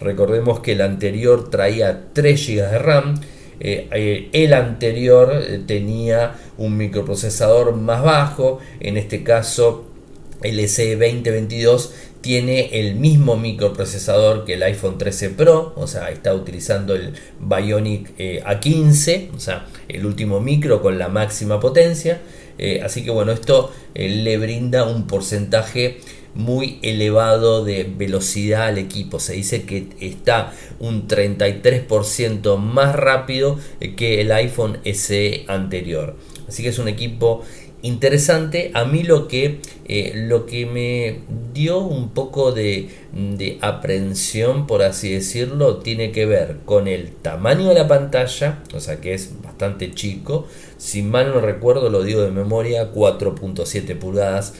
Recordemos 0.00 0.58
que 0.58 0.72
el 0.72 0.80
anterior 0.80 1.48
traía 1.48 2.06
3 2.12 2.44
GB 2.44 2.70
de 2.70 2.78
RAM. 2.78 3.20
Eh, 3.60 4.30
el 4.32 4.52
anterior 4.52 5.32
tenía 5.68 6.34
un 6.58 6.76
microprocesador 6.76 7.76
más 7.76 8.02
bajo, 8.02 8.58
en 8.80 8.96
este 8.96 9.22
caso 9.22 9.95
el 10.42 10.68
SE 10.68 10.96
2022 10.96 11.92
tiene 12.20 12.80
el 12.80 12.96
mismo 12.96 13.36
microprocesador 13.36 14.44
que 14.44 14.54
el 14.54 14.62
iPhone 14.64 14.98
13 14.98 15.30
Pro, 15.30 15.72
o 15.76 15.86
sea, 15.86 16.10
está 16.10 16.34
utilizando 16.34 16.94
el 16.94 17.12
Bionic 17.38 18.12
eh, 18.18 18.42
A15, 18.44 19.30
o 19.36 19.38
sea, 19.38 19.66
el 19.88 20.04
último 20.04 20.40
micro 20.40 20.82
con 20.82 20.98
la 20.98 21.08
máxima 21.08 21.60
potencia. 21.60 22.20
Eh, 22.58 22.80
así 22.82 23.04
que 23.04 23.10
bueno, 23.10 23.30
esto 23.32 23.70
eh, 23.94 24.08
le 24.08 24.38
brinda 24.38 24.84
un 24.84 25.06
porcentaje 25.06 25.98
muy 26.34 26.80
elevado 26.82 27.64
de 27.64 27.84
velocidad 27.84 28.66
al 28.66 28.78
equipo. 28.78 29.20
Se 29.20 29.34
dice 29.34 29.62
que 29.62 29.86
está 30.00 30.52
un 30.80 31.06
33% 31.06 32.58
más 32.58 32.94
rápido 32.94 33.58
que 33.96 34.20
el 34.20 34.32
iPhone 34.32 34.78
SE 34.84 35.44
anterior. 35.46 36.16
Así 36.48 36.62
que 36.62 36.70
es 36.70 36.78
un 36.78 36.88
equipo 36.88 37.44
interesante. 37.82 38.70
A 38.74 38.84
mí 38.84 39.02
lo 39.02 39.28
que, 39.28 39.60
eh, 39.86 40.12
lo 40.14 40.46
que 40.46 40.66
me 40.66 41.20
dio 41.52 41.78
un 41.78 42.10
poco 42.10 42.52
de, 42.52 42.88
de, 43.12 43.58
aprensión, 43.60 44.66
por 44.66 44.82
así 44.82 45.12
decirlo, 45.12 45.78
tiene 45.78 46.12
que 46.12 46.26
ver 46.26 46.58
con 46.64 46.88
el 46.88 47.12
tamaño 47.12 47.68
de 47.68 47.74
la 47.74 47.88
pantalla, 47.88 48.62
o 48.74 48.80
sea 48.80 49.00
que 49.00 49.14
es 49.14 49.42
bastante 49.42 49.92
chico. 49.92 50.46
Si 50.78 51.02
mal 51.02 51.32
no 51.32 51.40
recuerdo, 51.40 51.88
lo 51.88 52.02
digo 52.02 52.22
de 52.22 52.30
memoria, 52.30 52.92
4.7 52.92 53.98
pulgadas. 53.98 54.54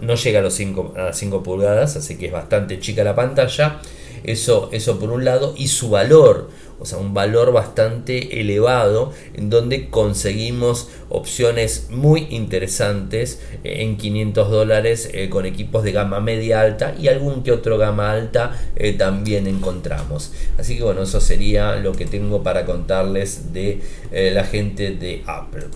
no 0.00 0.14
llega 0.14 0.38
a 0.38 0.42
los 0.42 0.54
5, 0.54 0.94
a 0.96 1.12
5 1.12 1.42
pulgadas, 1.42 1.96
así 1.96 2.16
que 2.16 2.26
es 2.26 2.32
bastante 2.32 2.78
chica 2.78 3.04
la 3.04 3.14
pantalla. 3.14 3.80
Eso, 4.24 4.68
eso 4.72 4.98
por 4.98 5.10
un 5.10 5.24
lado. 5.24 5.54
Y 5.56 5.68
su 5.68 5.90
valor 5.90 6.48
o 6.82 6.84
sea, 6.84 6.98
un 6.98 7.14
valor 7.14 7.52
bastante 7.52 8.40
elevado 8.40 9.12
en 9.34 9.50
donde 9.50 9.88
conseguimos 9.88 10.88
opciones 11.10 11.86
muy 11.90 12.26
interesantes 12.30 13.40
eh, 13.62 13.82
en 13.82 13.96
500 13.96 14.50
dólares 14.50 15.08
eh, 15.12 15.28
con 15.28 15.46
equipos 15.46 15.84
de 15.84 15.92
gama 15.92 16.18
media 16.18 16.60
alta 16.60 16.92
y 17.00 17.06
algún 17.06 17.44
que 17.44 17.52
otro 17.52 17.78
gama 17.78 18.10
alta 18.10 18.58
eh, 18.74 18.94
también 18.94 19.46
encontramos. 19.46 20.32
Así 20.58 20.76
que 20.76 20.82
bueno, 20.82 21.02
eso 21.02 21.20
sería 21.20 21.76
lo 21.76 21.92
que 21.92 22.04
tengo 22.04 22.42
para 22.42 22.66
contarles 22.66 23.52
de 23.52 23.80
la 24.10 24.42
gente 24.42 24.90
de 24.90 25.22
Apple. 25.24 25.66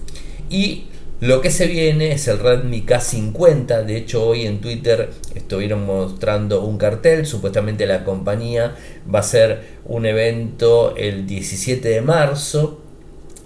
Y 0.51 0.87
lo 1.21 1.41
que 1.41 1.51
se 1.51 1.67
viene 1.67 2.13
es 2.13 2.29
el 2.29 2.39
Redmi 2.39 2.83
K50. 2.83 3.85
De 3.85 3.97
hecho, 3.97 4.27
hoy 4.27 4.45
en 4.45 4.61
Twitter 4.61 5.11
estuvieron 5.35 5.87
mostrando 5.87 6.63
un 6.63 6.77
cartel. 6.77 7.25
Supuestamente 7.25 7.87
la 7.87 8.05
compañía 8.05 8.77
va 9.13 9.21
a 9.21 9.23
hacer 9.23 9.63
un 9.87 10.05
evento 10.05 10.95
el 10.95 11.27
17 11.27 11.89
de 11.89 12.01
marzo, 12.03 12.83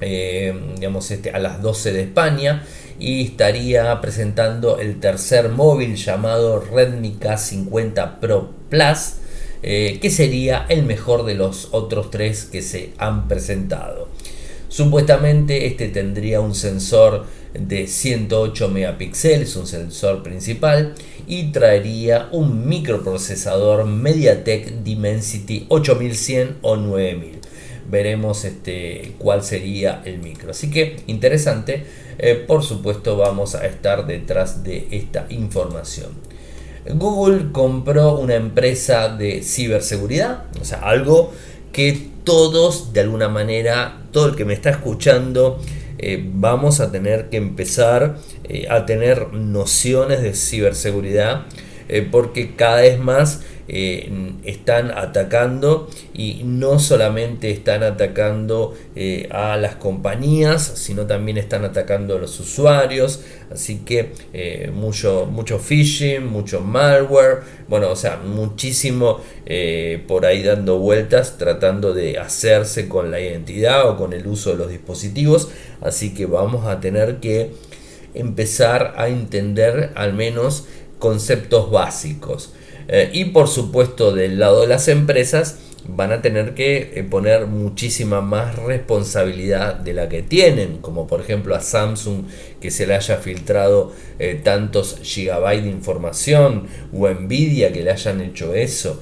eh, 0.01 0.53
digamos 0.75 1.11
este, 1.13 1.31
a 1.31 1.39
las 1.39 1.63
12 1.63 1.93
de 1.93 2.03
España, 2.03 2.65
y 2.99 3.25
estaría 3.25 4.01
presentando 4.01 4.79
el 4.79 4.99
tercer 4.99 5.51
móvil 5.51 5.95
llamado 5.95 6.61
Redmi 6.61 7.19
K50 7.21 8.19
Pro 8.19 8.51
Plus. 8.69 9.15
Eh, 9.63 9.99
que 10.01 10.09
sería 10.09 10.65
el 10.71 10.85
mejor 10.85 11.27
de 11.27 11.35
los 11.35 11.69
otros 11.73 12.11
tres 12.11 12.47
que 12.47 12.63
se 12.63 12.95
han 12.97 13.29
presentado. 13.29 14.09
Supuestamente 14.71 15.67
este 15.67 15.89
tendría 15.89 16.41
un 16.41 16.55
sensor 16.55 17.27
de 17.55 17.87
108 17.87 18.69
megapíxeles, 18.69 19.57
un 19.57 19.67
sensor 19.67 20.23
principal, 20.23 20.95
y 21.27 21.53
traería 21.53 22.29
un 22.33 22.69
microprocesador 22.69 23.87
MediaTek 23.87 24.83
Dimensity 24.83 25.67
8100 25.69 26.59
o 26.63 26.77
9000. 26.77 27.41
Veremos 27.91 28.45
este, 28.45 29.15
cuál 29.19 29.43
sería 29.43 30.03
el 30.05 30.19
micro. 30.19 30.53
Así 30.53 30.71
que 30.71 30.97
interesante. 31.07 31.85
Eh, 32.19 32.35
por 32.35 32.63
supuesto 32.63 33.17
vamos 33.17 33.55
a 33.55 33.67
estar 33.67 34.07
detrás 34.07 34.63
de 34.63 34.89
esta 34.91 35.27
información. 35.31 36.11
Google 36.95 37.53
compró 37.53 38.19
una 38.19 38.35
empresa 38.35 39.09
de 39.09 39.43
ciberseguridad, 39.43 40.45
o 40.61 40.65
sea, 40.65 40.81
algo 40.81 41.33
que 41.73 42.11
todos, 42.25 42.93
de 42.93 43.01
alguna 43.01 43.29
manera, 43.29 44.03
todo 44.13 44.29
el 44.29 44.37
que 44.37 44.45
me 44.45 44.55
está 44.55 44.71
escuchando, 44.71 45.61
eh, 46.03 46.25
vamos 46.33 46.81
a 46.81 46.91
tener 46.91 47.29
que 47.29 47.37
empezar 47.37 48.17
eh, 48.45 48.67
a 48.71 48.87
tener 48.87 49.35
nociones 49.35 50.23
de 50.23 50.35
ciberseguridad 50.35 51.43
eh, 51.89 52.09
porque 52.11 52.57
cada 52.57 52.81
vez 52.81 52.99
más 52.99 53.43
eh, 53.73 54.11
están 54.43 54.91
atacando 54.91 55.89
y 56.13 56.43
no 56.45 56.81
solamente 56.81 57.53
están 57.53 57.85
atacando 57.85 58.75
eh, 58.97 59.29
a 59.31 59.57
las 59.59 59.77
compañías, 59.77 60.61
sino 60.75 61.07
también 61.07 61.39
están 61.39 61.65
atacando 61.65 62.17
a 62.17 62.19
los 62.19 62.41
usuarios. 62.41 63.21
Así 63.53 63.83
que 63.87 64.11
eh, 64.33 64.73
mucho, 64.75 65.29
mucho 65.31 65.61
phishing, 65.61 66.27
mucho 66.27 66.63
malware, 66.63 67.43
bueno, 67.69 67.91
o 67.91 67.97
sea, 67.97 68.17
muchísimo 68.17 69.21
por 70.07 70.27
ahí 70.27 70.45
dando 70.45 70.79
vueltas 70.79 71.37
tratando 71.39 71.93
de 71.93 72.19
hacerse 72.19 72.89
con 72.89 73.11
la 73.11 73.21
identidad 73.21 73.89
o 73.89 73.97
con 73.97 74.13
el 74.13 74.27
uso 74.27 74.51
de 74.51 74.57
los 74.57 74.71
dispositivos. 74.71 75.49
Así 75.81 76.13
que 76.13 76.27
vamos 76.27 76.67
a 76.67 76.81
tener 76.81 77.21
que 77.21 77.53
empezar 78.15 78.95
a 78.97 79.09
entender 79.09 79.93
al 79.95 80.13
menos 80.13 80.67
conceptos 80.99 81.71
básicos. 81.71 82.53
Eh, 82.93 83.09
y 83.13 83.27
por 83.27 83.47
supuesto 83.47 84.13
del 84.13 84.41
lado 84.41 84.63
de 84.63 84.67
las 84.67 84.89
empresas 84.89 85.61
van 85.87 86.11
a 86.11 86.23
tener 86.23 86.55
que 86.55 86.93
eh, 86.97 87.05
poner 87.09 87.47
muchísima 87.47 88.21
más 88.21 88.57
responsabilidad 88.57 89.77
de 89.77 89.95
la 89.95 90.09
que 90.09 90.23
tienen, 90.23 90.79
como 90.79 91.07
por 91.07 91.21
ejemplo 91.21 91.55
a 91.55 91.61
Samsung 91.61 92.25
que 92.61 92.73
se 92.73 92.89
le 92.89 92.97
haya 92.97 93.19
filtrado 93.19 93.93
eh, 94.19 94.41
tantos 94.43 94.99
gigabytes 95.03 95.65
de 95.65 95.71
información, 95.71 96.67
o 96.93 97.09
Nvidia 97.09 97.73
que 97.73 97.85
le 97.85 97.93
hayan 97.93 98.21
hecho 98.21 98.55
eso, 98.55 99.01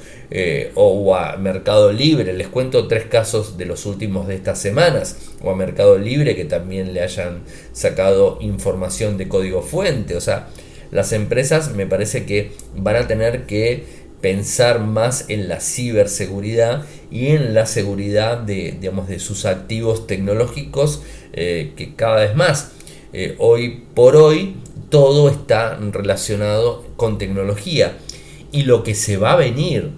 o, 0.74 1.16
a 1.16 1.38
Mercado 1.38 1.90
Libre, 1.90 2.34
les 2.34 2.48
cuento 2.48 2.86
tres 2.86 3.06
casos 3.06 3.56
de 3.56 3.64
los 3.64 3.86
últimos 3.86 4.28
de 4.28 4.34
estas 4.34 4.60
semanas, 4.60 5.16
o 5.42 5.50
a 5.50 5.56
Mercado 5.56 5.98
Libre 5.98 6.36
que 6.36 6.44
también 6.44 6.92
le 6.92 7.00
hayan 7.00 7.40
sacado 7.72 8.36
información 8.42 9.16
de 9.16 9.28
código 9.28 9.62
fuente, 9.62 10.14
o 10.14 10.20
sea, 10.20 10.48
las 10.90 11.12
empresas 11.12 11.74
me 11.74 11.86
parece 11.86 12.24
que 12.24 12.52
van 12.76 12.96
a 12.96 13.06
tener 13.06 13.46
que 13.46 13.84
pensar 14.20 14.80
más 14.80 15.26
en 15.28 15.48
la 15.48 15.60
ciberseguridad 15.60 16.84
y 17.10 17.28
en 17.28 17.54
la 17.54 17.66
seguridad 17.66 18.38
de, 18.38 18.76
digamos, 18.80 19.08
de 19.08 19.18
sus 19.18 19.44
activos 19.44 20.06
tecnológicos 20.06 21.02
eh, 21.32 21.72
que 21.76 21.94
cada 21.94 22.16
vez 22.16 22.34
más. 22.34 22.72
Eh, 23.12 23.36
hoy 23.38 23.84
por 23.94 24.16
hoy 24.16 24.56
todo 24.90 25.28
está 25.28 25.78
relacionado 25.92 26.84
con 26.96 27.18
tecnología. 27.18 27.96
Y 28.50 28.62
lo 28.62 28.82
que 28.82 28.94
se 28.94 29.18
va 29.18 29.32
a 29.32 29.36
venir 29.36 29.90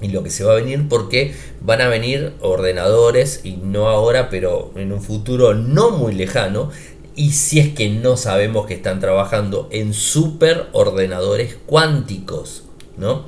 y 0.00 0.08
lo 0.08 0.22
que 0.22 0.30
se 0.30 0.44
va 0.44 0.52
a 0.52 0.56
venir 0.56 0.88
porque 0.88 1.34
van 1.60 1.80
a 1.80 1.88
venir 1.88 2.32
ordenadores 2.40 3.40
y 3.44 3.56
no 3.56 3.88
ahora 3.88 4.30
pero 4.30 4.70
en 4.76 4.92
un 4.92 5.02
futuro 5.02 5.54
no 5.54 5.90
muy 5.90 6.14
lejano 6.14 6.70
y 7.18 7.32
si 7.32 7.58
es 7.58 7.74
que 7.74 7.88
no 7.88 8.16
sabemos 8.16 8.66
que 8.66 8.74
están 8.74 9.00
trabajando 9.00 9.68
en 9.72 9.92
superordenadores 9.92 11.56
cuánticos, 11.66 12.62
¿no? 12.96 13.24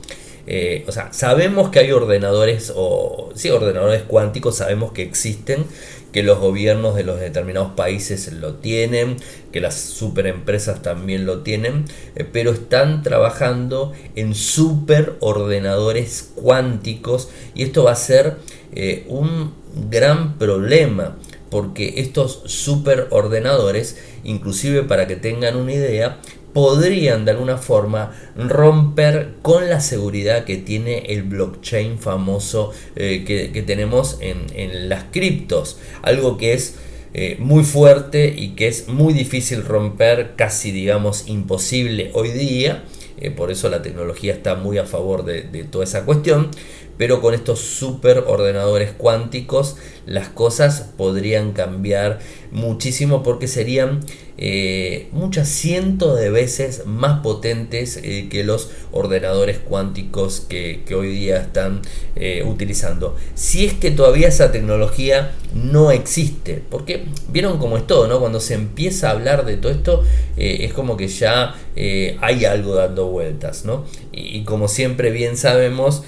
Eh, 0.47 0.85
o 0.87 0.93
sea, 0.93 1.13
sabemos 1.13 1.71
que 1.71 1.81
hay 1.81 1.91
ordenadores 1.91 2.73
o 2.77 3.31
sí, 3.35 3.51
ordenadores 3.51 4.03
cuánticos, 4.03 4.59
sabemos 4.59 4.93
que 4.93 5.03
existen, 5.03 5.65
que 6.13 6.23
los 6.23 6.39
gobiernos 6.39 6.95
de 6.95 7.03
los 7.03 7.19
determinados 7.19 7.73
países 7.73 8.33
lo 8.33 8.55
tienen, 8.55 9.17
que 9.53 9.61
las 9.61 9.75
superempresas 9.75 10.83
también 10.83 11.27
lo 11.27 11.41
tienen, 11.41 11.87
eh, 12.15 12.25
pero 12.25 12.53
están 12.53 13.03
trabajando 13.03 13.93
en 14.15 14.37
superordenadores 14.37 16.31
cuánticos 16.37 17.29
y 17.57 17.65
esto 17.65 17.83
va 17.83 17.91
a 17.93 17.97
ser 17.97 18.37
eh, 18.73 19.05
un 19.09 19.53
gran 19.91 20.39
problema 20.39 21.17
porque 21.51 21.95
estos 21.97 22.43
superordenadores, 22.47 23.99
inclusive 24.25 24.85
para 24.85 25.07
que 25.07 25.17
tengan 25.17 25.57
una 25.57 25.73
idea, 25.73 26.21
podrían 26.53 27.25
de 27.25 27.33
alguna 27.33 27.59
forma 27.59 28.13
romper 28.37 29.35
con 29.43 29.69
la 29.69 29.81
seguridad 29.81 30.45
que 30.45 30.57
tiene 30.57 30.99
el 31.13 31.23
blockchain 31.23 31.99
famoso 31.99 32.73
eh, 32.97 33.25
que, 33.25 33.63
tenemos 33.63 34.19
en, 34.21 34.89
las 34.89 35.05
criptos. 35.11 35.79
Algo 36.03 36.39
que 36.39 36.55
es 36.55 36.77
eh, 37.15 37.37
muy 37.39 37.65
fuerte 37.65 38.33
y 38.37 38.51
que 38.51 38.69
es 38.69 38.89
muy 38.89 39.13
difícil 39.13 39.65
romper, 39.65 40.35
casi 40.37 40.73
digamos 40.73 41.29
imposible 41.29 42.11
hoy 42.15 42.31
día. 42.31 42.85
Eh, 43.21 43.31
por 43.31 43.51
eso 43.51 43.69
la 43.69 43.83
tecnología 43.83 44.33
está 44.33 44.55
muy 44.55 44.79
a 44.79 44.87
favor 44.87 45.25
de, 45.25 45.43
de 45.43 45.65
toda 45.65 45.85
esa 45.85 46.05
cuestión 46.05 46.51
pero 47.01 47.23
con 47.23 47.33
estos 47.33 47.61
super 47.61 48.25
ordenadores 48.27 48.93
cuánticos 48.93 49.77
las 50.05 50.29
cosas 50.29 50.91
podrían 50.99 51.53
cambiar 51.53 52.19
muchísimo 52.51 53.23
porque 53.23 53.49
serían 53.49 54.01
eh, 54.43 55.09
muchas 55.13 55.51
cientos 55.51 56.19
de 56.19 56.31
veces 56.31 56.87
más 56.87 57.21
potentes 57.21 58.01
eh, 58.03 58.29
que 58.31 58.43
los 58.43 58.71
ordenadores 58.91 59.59
cuánticos 59.59 60.41
que, 60.41 60.83
hoy 60.97 61.11
día 61.11 61.37
están 61.37 61.83
eh, 62.17 62.43
utilizando. 62.47 63.17
Si 63.35 63.67
es 63.67 63.75
que 63.75 63.91
todavía 63.91 64.29
esa 64.29 64.51
tecnología 64.51 65.33
no 65.53 65.91
existe, 65.91 66.63
porque 66.71 67.05
vieron 67.29 67.59
cómo 67.59 67.77
es 67.77 67.87
todo, 67.87 68.09
¿no? 68.09 68.19
Cuando 68.19 68.41
se 68.41 68.55
empieza 68.55 69.09
a 69.09 69.11
hablar 69.13 69.45
de 69.45 69.59
todo 69.59 69.73
esto, 69.73 70.05
es 70.37 70.73
como 70.73 70.97
que 70.97 71.09
ya 71.09 71.55
hay 71.77 72.45
algo 72.47 72.75
dando 72.75 73.09
vueltas, 73.09 73.67
¿no? 73.67 73.85
Y, 74.11 74.45
como 74.45 74.69
siempre 74.69 75.11
bien 75.11 75.37
sabemos, 75.37 76.05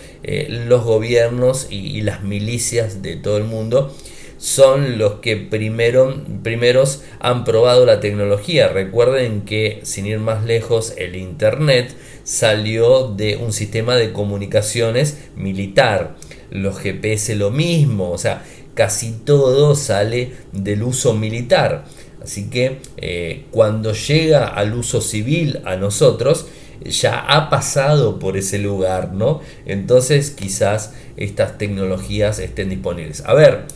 los 0.49 0.82
gobiernos 0.85 1.69
y 1.71 2.01
las 2.03 2.23
milicias 2.23 3.03
de 3.03 3.17
todo 3.17 3.37
el 3.37 3.45
mundo 3.45 3.95
son 4.43 4.99
los 4.99 5.21
que 5.21 5.37
primero, 5.37 6.21
primeros 6.43 7.05
han 7.21 7.45
probado 7.45 7.87
la 7.87 8.01
tecnología. 8.01 8.67
Recuerden 8.67 9.43
que, 9.43 9.79
sin 9.85 10.05
ir 10.05 10.19
más 10.19 10.45
lejos, 10.45 10.95
el 10.99 11.15
Internet 11.15 11.95
salió 12.25 13.07
de 13.07 13.37
un 13.37 13.53
sistema 13.53 13.95
de 13.95 14.13
comunicaciones 14.13 15.29
militar. 15.37 16.17
Los 16.51 16.81
GPS 16.81 17.37
lo 17.37 17.53
mismo, 17.53 18.11
o 18.11 18.19
sea, 18.19 18.43
casi 18.75 19.13
todo 19.13 19.77
sale 19.77 20.33
del 20.51 20.83
uso 20.83 21.15
militar. 21.15 21.85
Así 22.21 22.51
que 22.51 22.79
eh, 22.97 23.45
cuando 23.53 23.93
llega 23.93 24.47
al 24.49 24.75
uso 24.75 25.01
civil 25.01 25.61
a 25.65 25.77
nosotros, 25.77 26.47
ya 26.85 27.19
ha 27.19 27.51
pasado 27.51 28.19
por 28.19 28.37
ese 28.37 28.59
lugar, 28.59 29.13
¿no? 29.13 29.41
Entonces 29.67 30.31
quizás 30.31 30.95
estas 31.17 31.59
tecnologías 31.59 32.39
estén 32.39 32.71
disponibles. 32.71 33.23
A 33.27 33.35
ver, 33.35 33.67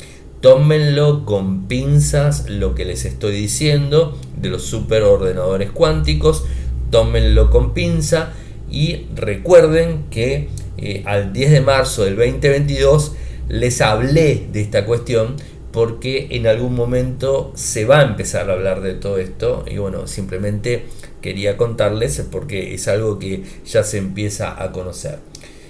Tómenlo 0.40 1.24
con 1.24 1.66
pinzas 1.66 2.48
lo 2.48 2.74
que 2.74 2.84
les 2.84 3.04
estoy 3.04 3.34
diciendo 3.34 4.16
de 4.40 4.50
los 4.50 4.62
superordenadores 4.62 5.70
cuánticos. 5.70 6.44
Tómenlo 6.90 7.50
con 7.50 7.72
pinza 7.72 8.32
y 8.70 9.06
recuerden 9.14 10.04
que 10.10 10.48
eh, 10.76 11.02
al 11.06 11.32
10 11.32 11.50
de 11.50 11.60
marzo 11.62 12.04
del 12.04 12.16
2022 12.16 13.16
les 13.48 13.80
hablé 13.80 14.46
de 14.52 14.60
esta 14.60 14.84
cuestión 14.84 15.36
porque 15.72 16.28
en 16.30 16.46
algún 16.46 16.74
momento 16.74 17.50
se 17.54 17.84
va 17.84 18.00
a 18.00 18.04
empezar 18.04 18.48
a 18.48 18.52
hablar 18.52 18.82
de 18.82 18.94
todo 18.94 19.18
esto 19.18 19.64
y 19.68 19.78
bueno, 19.78 20.06
simplemente 20.06 20.84
quería 21.26 21.56
contarles 21.56 22.24
porque 22.30 22.72
es 22.72 22.86
algo 22.86 23.18
que 23.18 23.42
ya 23.66 23.82
se 23.82 23.98
empieza 23.98 24.62
a 24.62 24.70
conocer. 24.70 25.18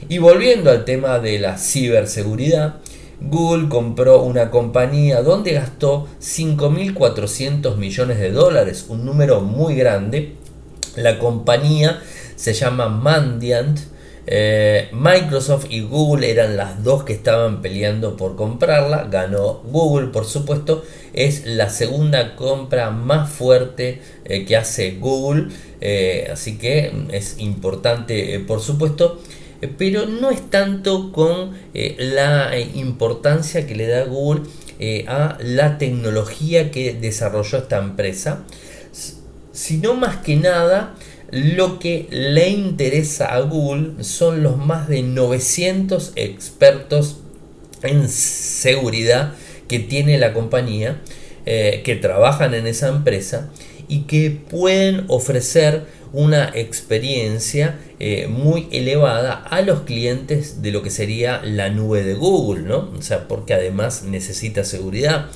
Y 0.07 0.19
volviendo 0.19 0.71
al 0.71 0.85
tema 0.85 1.19
de 1.19 1.38
la 1.38 1.57
ciberseguridad, 1.57 2.81
Google 3.23 3.71
compró 3.71 4.21
una 4.21 4.51
compañía 4.51 5.23
donde 5.23 5.55
gastó 5.55 6.09
5.400 6.21 7.77
millones 7.77 8.19
de 8.19 8.33
dólares, 8.33 8.85
un 8.90 9.07
número 9.07 9.40
muy 9.40 9.75
grande. 9.77 10.35
La 10.95 11.19
compañía 11.19 12.03
se 12.37 12.53
llama 12.53 12.90
Mandiant. 12.90 13.81
Eh, 14.29 14.89
Microsoft 14.93 15.67
y 15.71 15.83
Google 15.83 16.29
eran 16.29 16.57
las 16.57 16.83
dos 16.83 17.05
que 17.05 17.12
estaban 17.12 17.62
peleando 17.62 18.17
por 18.17 18.35
comprarla. 18.35 19.05
Ganó 19.05 19.62
Google, 19.65 20.09
por 20.09 20.25
supuesto. 20.25 20.85
Es 21.12 21.47
la 21.47 21.71
segunda 21.71 22.35
compra 22.35 22.91
más 22.91 23.31
fuerte 23.31 24.01
eh, 24.25 24.45
que 24.45 24.57
hace 24.57 24.93
Google. 24.99 25.49
Eh, 25.81 26.29
así 26.33 26.59
que 26.59 26.93
es 27.12 27.39
importante, 27.39 28.39
por 28.41 28.61
supuesto. 28.61 29.21
Pero 29.79 30.07
no 30.07 30.31
es 30.31 30.51
tanto 30.51 31.12
con 31.12 31.53
la 31.73 32.59
importancia 32.59 33.67
que 33.67 33.75
le 33.75 33.87
da 33.87 34.05
Google 34.05 34.43
a 35.09 35.39
la 35.41 35.79
tecnología 35.79 36.71
que 36.71 36.93
desarrolló 36.93 37.57
esta 37.59 37.79
empresa, 37.79 38.45
sino 39.53 39.95
más 39.95 40.19
que 40.19 40.37
nada 40.37 40.95
lo 41.31 41.79
que 41.79 42.07
le 42.11 42.49
interesa 42.49 43.35
a 43.35 43.41
Google 43.41 44.05
son 44.05 44.43
los 44.43 44.57
más 44.57 44.89
de 44.89 45.03
900 45.03 46.12
expertos 46.17 47.19
en 47.83 48.09
seguridad 48.09 49.35
que 49.69 49.79
tiene 49.79 50.19
la 50.19 50.33
compañía, 50.33 51.01
que 51.45 51.99
trabajan 52.01 52.55
en 52.55 52.67
esa 52.67 52.89
empresa 52.89 53.51
y 53.89 54.03
que 54.03 54.31
pueden 54.31 55.05
ofrecer 55.09 55.85
una 56.12 56.51
experiencia 56.55 57.79
eh, 57.99 58.27
muy 58.29 58.69
elevada 58.71 59.35
a 59.35 59.61
los 59.62 59.81
clientes 59.83 60.62
de 60.62 60.71
lo 60.71 60.83
que 60.83 60.91
sería 60.91 61.43
la 61.43 61.69
nube 61.71 62.03
de 62.03 62.15
Google, 62.15 62.62
¿no? 62.62 62.91
O 62.97 63.03
sea, 63.03 63.29
porque 63.29 63.55
además 63.55 64.03
necesita 64.03 64.65
seguridad. 64.65 65.27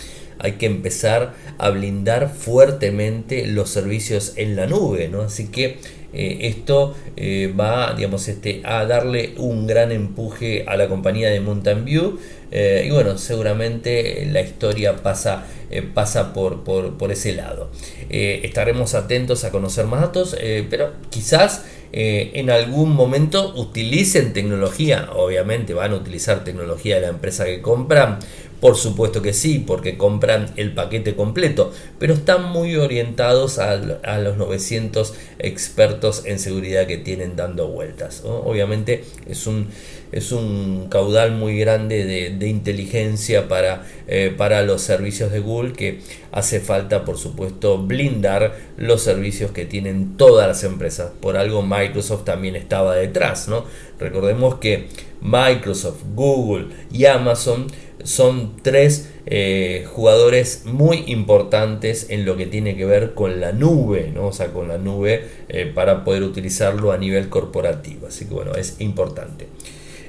Hay 0.40 0.52
que 0.52 0.66
empezar 0.66 1.34
a 1.58 1.70
blindar 1.70 2.32
fuertemente 2.32 3.46
los 3.46 3.70
servicios 3.70 4.32
en 4.36 4.56
la 4.56 4.66
nube, 4.66 5.08
¿no? 5.08 5.22
Así 5.22 5.48
que 5.48 5.78
eh, 6.12 6.48
esto 6.48 6.96
eh, 7.16 7.54
va 7.58 7.94
digamos, 7.94 8.26
este, 8.26 8.62
a 8.64 8.84
darle 8.84 9.34
un 9.36 9.66
gran 9.66 9.92
empuje 9.92 10.64
a 10.66 10.76
la 10.76 10.88
compañía 10.88 11.30
de 11.30 11.38
Mountain 11.38 11.84
View 11.84 12.18
eh, 12.50 12.84
y 12.86 12.90
bueno, 12.90 13.16
seguramente 13.16 14.26
la 14.32 14.40
historia 14.40 14.96
pasa, 14.96 15.46
pasa 15.94 16.32
por, 16.32 16.64
por, 16.64 17.12
ese 17.12 17.32
lado. 17.32 17.70
estaremos 18.08 18.94
atentos 18.94 19.44
a 19.44 19.52
conocer 19.52 19.86
más 19.86 20.00
datos, 20.00 20.36
pero 20.68 20.94
quizás 21.10 21.64
en 21.92 22.50
algún 22.50 22.90
momento 22.90 23.54
utilicen 23.54 24.32
tecnología, 24.32 25.10
obviamente 25.14 25.74
van 25.74 25.92
a 25.92 25.94
utilizar 25.94 26.42
tecnología 26.42 26.96
de 26.96 27.02
la 27.02 27.08
empresa 27.08 27.44
que 27.44 27.62
compran, 27.62 28.18
por 28.60 28.76
supuesto 28.76 29.22
que 29.22 29.32
sí, 29.32 29.64
porque 29.66 29.96
compran 29.96 30.50
el 30.56 30.74
paquete 30.74 31.16
completo, 31.16 31.72
pero 31.98 32.14
están 32.14 32.50
muy 32.50 32.76
orientados 32.76 33.58
a, 33.58 33.76
los 33.76 34.36
900 34.36 35.14
expertos 35.38 36.22
en 36.26 36.38
seguridad 36.38 36.86
que 36.86 36.98
tienen 36.98 37.36
dando 37.36 37.68
vueltas. 37.68 38.22
Obviamente 38.24 39.04
es 39.26 39.46
un, 39.46 39.68
es 40.12 40.32
un 40.32 40.88
caudal 40.90 41.32
muy 41.32 41.58
grande 41.58 42.04
de, 42.04 42.48
inteligencia 42.48 43.48
para, 43.48 43.86
eh, 44.06 44.34
para 44.36 44.62
los 44.62 44.82
servicios 44.82 45.32
de 45.32 45.40
Google 45.40 45.72
que 45.72 46.00
hace 46.32 46.60
falta, 46.60 47.04
por 47.04 47.16
supuesto, 47.16 47.78
blindar 47.78 48.56
los 48.76 49.02
servicios 49.02 49.52
que 49.52 49.64
tienen 49.64 50.16
todas 50.16 50.46
las 50.46 50.64
empresas. 50.64 51.12
Por 51.20 51.36
algo 51.36 51.62
Microsoft 51.62 52.24
también 52.24 52.56
estaba 52.56 52.94
detrás, 52.94 53.48
¿no? 53.48 53.64
Recordemos 53.98 54.56
que 54.56 54.88
Microsoft, 55.20 56.02
Google 56.14 56.68
y 56.90 57.04
Amazon 57.06 57.66
son 58.04 58.56
tres 58.62 59.10
eh, 59.26 59.84
jugadores 59.86 60.62
muy 60.64 61.04
importantes 61.06 62.06
en 62.08 62.24
lo 62.24 62.36
que 62.36 62.46
tiene 62.46 62.76
que 62.76 62.84
ver 62.84 63.14
con 63.14 63.40
la 63.40 63.52
nube, 63.52 64.10
¿no? 64.14 64.28
o 64.28 64.32
sea, 64.32 64.48
con 64.48 64.68
la 64.68 64.78
nube 64.78 65.24
eh, 65.48 65.70
para 65.72 66.04
poder 66.04 66.22
utilizarlo 66.22 66.92
a 66.92 66.98
nivel 66.98 67.28
corporativo. 67.28 68.06
Así 68.06 68.26
que 68.26 68.34
bueno, 68.34 68.52
es 68.54 68.80
importante. 68.80 69.46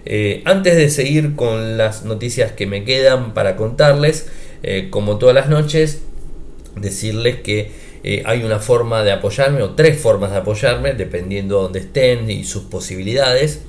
Eh, 0.05 0.41
antes 0.45 0.75
de 0.75 0.89
seguir 0.89 1.35
con 1.35 1.77
las 1.77 2.03
noticias 2.03 2.51
que 2.53 2.65
me 2.65 2.83
quedan 2.83 3.33
para 3.33 3.55
contarles, 3.55 4.27
como 4.91 5.17
todas 5.17 5.33
las 5.33 5.49
noches, 5.49 6.03
decirles 6.75 7.37
que 7.37 7.71
hay 8.25 8.43
una 8.43 8.59
forma 8.59 9.03
de 9.03 9.11
apoyarme 9.11 9.63
o 9.63 9.71
tres 9.71 9.99
formas 9.99 10.29
de 10.29 10.37
apoyarme, 10.37 10.93
dependiendo 10.93 11.57
de 11.57 11.63
dónde 11.63 11.79
estén 11.79 12.29
y 12.29 12.43
sus 12.43 12.63
posibilidades. 12.65 13.61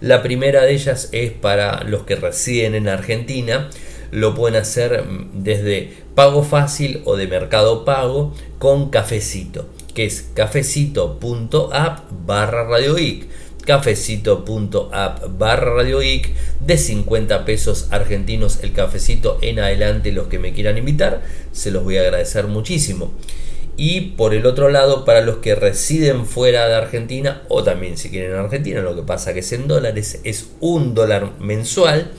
La 0.00 0.22
primera 0.22 0.62
de 0.62 0.72
ellas 0.72 1.08
es 1.12 1.32
para 1.32 1.82
los 1.84 2.02
que 2.02 2.16
residen 2.16 2.74
en 2.74 2.88
Argentina. 2.88 3.70
Lo 4.10 4.34
pueden 4.34 4.60
hacer 4.60 5.04
desde 5.32 5.92
pago 6.14 6.42
fácil 6.42 7.02
o 7.04 7.16
de 7.16 7.26
mercado 7.26 7.84
pago 7.84 8.34
con 8.58 8.90
cafecito, 8.90 9.68
que 9.94 10.04
es 10.04 10.30
cafecito.app 10.34 12.10
barra 12.26 12.64
radioic 12.64 13.26
cafecito.app 13.66 15.38
barra 15.38 15.82
de 15.82 16.78
50 16.78 17.44
pesos 17.44 17.88
argentinos 17.90 18.60
el 18.62 18.72
cafecito 18.72 19.38
en 19.42 19.58
adelante 19.58 20.12
los 20.12 20.28
que 20.28 20.38
me 20.38 20.52
quieran 20.52 20.78
invitar 20.78 21.22
se 21.50 21.72
los 21.72 21.82
voy 21.82 21.98
a 21.98 22.02
agradecer 22.02 22.46
muchísimo 22.46 23.12
y 23.76 24.00
por 24.00 24.34
el 24.34 24.46
otro 24.46 24.68
lado 24.68 25.04
para 25.04 25.20
los 25.20 25.36
que 25.38 25.54
residen 25.54 26.26
fuera 26.26 26.66
de 26.66 26.74
Argentina 26.74 27.42
o 27.48 27.62
también 27.62 27.96
si 27.96 28.10
quieren 28.10 28.32
en 28.32 28.38
Argentina, 28.38 28.80
lo 28.80 28.96
que 28.96 29.02
pasa 29.02 29.34
que 29.34 29.40
es 29.40 29.52
en 29.52 29.68
dólares, 29.68 30.20
es 30.24 30.50
un 30.60 30.94
dólar 30.94 31.32
mensual 31.38 32.12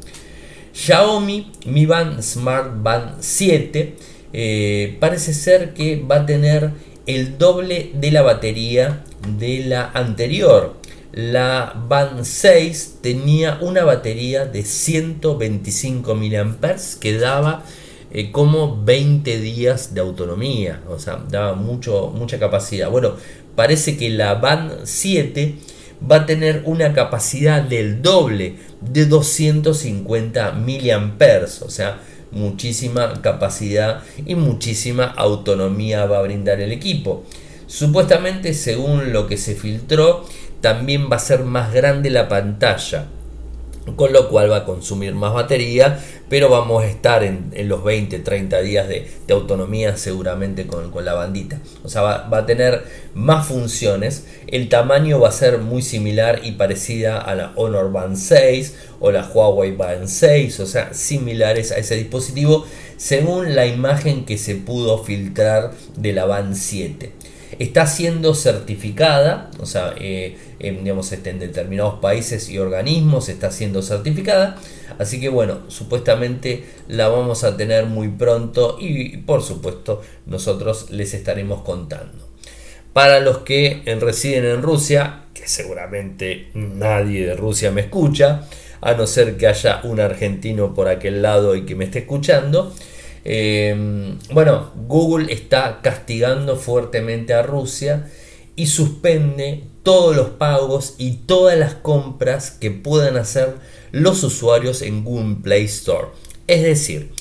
Xiaomi 0.72 1.52
Mi 1.66 1.86
Band 1.86 2.22
Smart 2.22 2.82
Band 2.82 3.16
7 3.20 3.94
eh, 4.32 4.96
parece 5.00 5.34
ser 5.34 5.74
que 5.74 5.96
va 5.96 6.16
a 6.16 6.26
tener 6.26 6.70
el 7.06 7.38
doble 7.38 7.90
de 7.94 8.10
la 8.10 8.22
batería 8.22 9.04
de 9.38 9.64
la 9.64 9.90
anterior. 9.92 10.76
La 11.12 11.74
Band 11.88 12.24
6 12.24 12.98
tenía 13.02 13.58
una 13.60 13.84
batería 13.84 14.46
de 14.46 14.64
125 14.64 16.14
mAh 16.14 16.76
que 17.00 17.18
daba 17.18 17.64
eh, 18.14 18.30
como 18.30 18.84
20 18.84 19.40
días 19.40 19.94
de 19.94 20.02
autonomía, 20.02 20.82
o 20.86 20.98
sea, 20.98 21.24
daba 21.30 21.54
mucho, 21.54 22.12
mucha 22.14 22.38
capacidad. 22.38 22.90
Bueno, 22.90 23.14
parece 23.56 23.96
que 23.96 24.10
la 24.10 24.34
Band 24.34 24.82
7 24.84 25.54
va 26.10 26.16
a 26.16 26.26
tener 26.26 26.62
una 26.66 26.92
capacidad 26.92 27.62
del 27.62 28.02
doble 28.02 28.56
de 28.82 29.06
250 29.06 30.52
mAh, 30.52 31.44
o 31.64 31.70
sea, 31.70 32.00
muchísima 32.32 33.22
capacidad 33.22 34.02
y 34.26 34.34
muchísima 34.34 35.04
autonomía 35.04 36.04
va 36.04 36.18
a 36.18 36.22
brindar 36.22 36.60
el 36.60 36.72
equipo. 36.72 37.24
Supuestamente, 37.66 38.52
según 38.52 39.14
lo 39.14 39.26
que 39.26 39.38
se 39.38 39.54
filtró, 39.54 40.26
también 40.60 41.08
va 41.10 41.16
a 41.16 41.20
ser 41.20 41.44
más 41.44 41.72
grande 41.72 42.10
la 42.10 42.28
pantalla 42.28 43.06
con 43.96 44.12
lo 44.12 44.28
cual 44.28 44.50
va 44.50 44.58
a 44.58 44.64
consumir 44.64 45.14
más 45.14 45.34
batería, 45.34 45.98
pero 46.28 46.48
vamos 46.48 46.84
a 46.84 46.86
estar 46.86 47.24
en, 47.24 47.50
los 47.68 47.82
20, 47.82 48.20
30 48.20 48.60
días 48.60 48.88
de, 48.88 49.08
autonomía 49.30 49.96
seguramente 49.96 50.66
con, 50.66 50.92
la 51.04 51.14
bandita. 51.14 51.60
O 51.82 51.88
sea, 51.88 52.02
va, 52.02 52.28
a 52.30 52.46
tener 52.46 52.84
más 53.14 53.46
funciones, 53.46 54.26
el 54.46 54.68
tamaño 54.68 55.18
va 55.20 55.28
a 55.28 55.32
ser 55.32 55.58
muy 55.58 55.82
similar 55.82 56.40
y 56.44 56.52
parecida 56.52 57.18
a 57.18 57.34
la 57.34 57.52
Honor 57.56 57.90
Band 57.90 58.16
6 58.16 58.74
o 59.00 59.10
la 59.10 59.24
Huawei 59.24 59.74
Band 59.74 60.06
6, 60.06 60.60
o 60.60 60.66
sea, 60.66 60.94
similares 60.94 61.72
a 61.72 61.78
ese 61.78 61.96
dispositivo 61.96 62.66
según 62.98 63.56
la 63.56 63.66
imagen 63.66 64.24
que 64.24 64.38
se 64.38 64.54
pudo 64.54 65.02
filtrar 65.02 65.72
de 65.96 66.12
la 66.12 66.24
Band 66.24 66.54
7 66.54 67.12
está 67.62 67.86
siendo 67.86 68.34
certificada, 68.34 69.50
o 69.60 69.66
sea, 69.66 69.94
eh, 69.98 70.36
digamos, 70.58 71.12
este, 71.12 71.30
en 71.30 71.38
determinados 71.38 72.00
países 72.00 72.48
y 72.48 72.58
organismos 72.58 73.28
está 73.28 73.50
siendo 73.50 73.82
certificada, 73.82 74.56
así 74.98 75.20
que 75.20 75.28
bueno, 75.28 75.60
supuestamente 75.68 76.64
la 76.88 77.08
vamos 77.08 77.44
a 77.44 77.56
tener 77.56 77.86
muy 77.86 78.08
pronto 78.08 78.76
y 78.80 79.18
por 79.18 79.42
supuesto 79.42 80.02
nosotros 80.26 80.90
les 80.90 81.14
estaremos 81.14 81.62
contando. 81.62 82.28
Para 82.92 83.20
los 83.20 83.38
que 83.38 83.82
residen 84.00 84.44
en 84.44 84.62
Rusia, 84.62 85.24
que 85.32 85.48
seguramente 85.48 86.48
nadie 86.54 87.26
de 87.26 87.34
Rusia 87.34 87.70
me 87.70 87.82
escucha, 87.82 88.46
a 88.82 88.94
no 88.94 89.06
ser 89.06 89.36
que 89.36 89.46
haya 89.46 89.80
un 89.84 90.00
argentino 90.00 90.74
por 90.74 90.88
aquel 90.88 91.22
lado 91.22 91.54
y 91.54 91.64
que 91.64 91.74
me 91.74 91.84
esté 91.84 92.00
escuchando, 92.00 92.74
Em, 93.24 94.18
bueno, 94.32 94.72
Google 94.88 95.32
está 95.32 95.80
castigando 95.82 96.56
fuertemente 96.56 97.34
a 97.34 97.42
Rusia 97.42 98.10
y 98.56 98.66
suspende 98.66 99.64
todos 99.82 100.14
los 100.16 100.30
pagos 100.30 100.94
y 100.98 101.12
todas 101.26 101.58
las 101.58 101.74
compras 101.74 102.50
que 102.50 102.70
puedan 102.70 103.16
hacer 103.16 103.54
los 103.90 104.22
usuarios 104.22 104.82
en 104.82 105.04
Google 105.04 105.36
Play 105.42 105.64
Store. 105.64 106.08
Es 106.46 106.62
decir, 106.62 107.12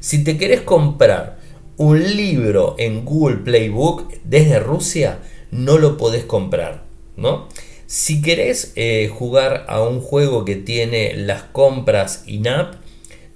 si 0.00 0.24
te 0.24 0.38
querés 0.38 0.62
comprar 0.62 1.38
un 1.76 2.16
libro 2.16 2.74
en 2.78 3.04
Google 3.04 3.38
Playbook 3.38 4.12
desde 4.24 4.60
Rusia, 4.60 5.18
no 5.50 5.78
lo 5.78 5.96
podés 5.96 6.24
comprar, 6.24 6.84
¿no? 7.16 7.48
Si 7.86 8.22
querés 8.22 8.72
eh, 8.76 9.10
jugar 9.12 9.64
a 9.68 9.82
un 9.82 10.00
juego 10.00 10.44
que 10.44 10.56
tiene 10.56 11.14
las 11.16 11.42
compras 11.42 12.22
in-app, 12.26 12.74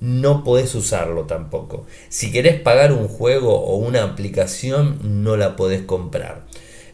no 0.05 0.45
podés 0.45 0.75
usarlo 0.75 1.23
tampoco. 1.23 1.87
Si 2.11 2.31
querés 2.31 2.61
pagar 2.61 2.93
un 2.93 3.09
juego 3.09 3.59
o 3.59 3.77
una 3.77 4.03
aplicación, 4.05 4.99
no 5.03 5.39
la 5.39 5.57
podés 5.57 5.81
comprar. 5.81 6.45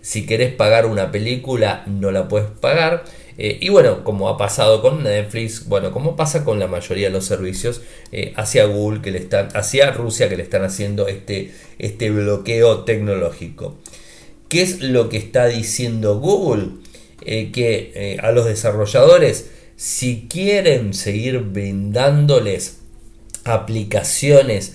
Si 0.01 0.27
querés 0.27 0.55
pagar 0.55 0.87
una 0.87 1.11
película, 1.11 1.83
no 1.87 2.13
la 2.13 2.29
puedes 2.29 2.49
pagar. 2.49 3.05
Eh, 3.37 3.59
y 3.61 3.69
bueno, 3.69 4.05
como 4.05 4.29
ha 4.29 4.39
pasado 4.39 4.81
con 4.81 5.03
Netflix, 5.03 5.67
bueno, 5.67 5.91
como 5.91 6.15
pasa 6.15 6.45
con 6.45 6.61
la 6.61 6.69
mayoría 6.69 7.09
de 7.09 7.13
los 7.13 7.25
servicios, 7.25 7.83
eh, 8.13 8.33
hacia 8.37 8.65
Google 8.67 9.03
que 9.03 9.11
le 9.11 9.19
están, 9.19 9.49
hacia 9.55 9.91
Rusia 9.91 10.29
que 10.29 10.37
le 10.37 10.45
están 10.45 10.63
haciendo 10.63 11.09
este, 11.09 11.53
este 11.79 12.11
bloqueo 12.11 12.85
tecnológico. 12.85 13.79
¿Qué 14.49 14.63
es 14.63 14.83
lo 14.83 15.09
que 15.09 15.17
está 15.17 15.47
diciendo 15.47 16.21
Google? 16.21 16.69
Eh, 17.23 17.51
que 17.53 18.19
a 18.23 18.31
los 18.33 18.47
desarrolladores, 18.47 19.51
si 19.77 20.29
quieren 20.29 20.95
seguir 20.95 21.41
brindándoles 21.41 22.80
aplicaciones 23.45 24.75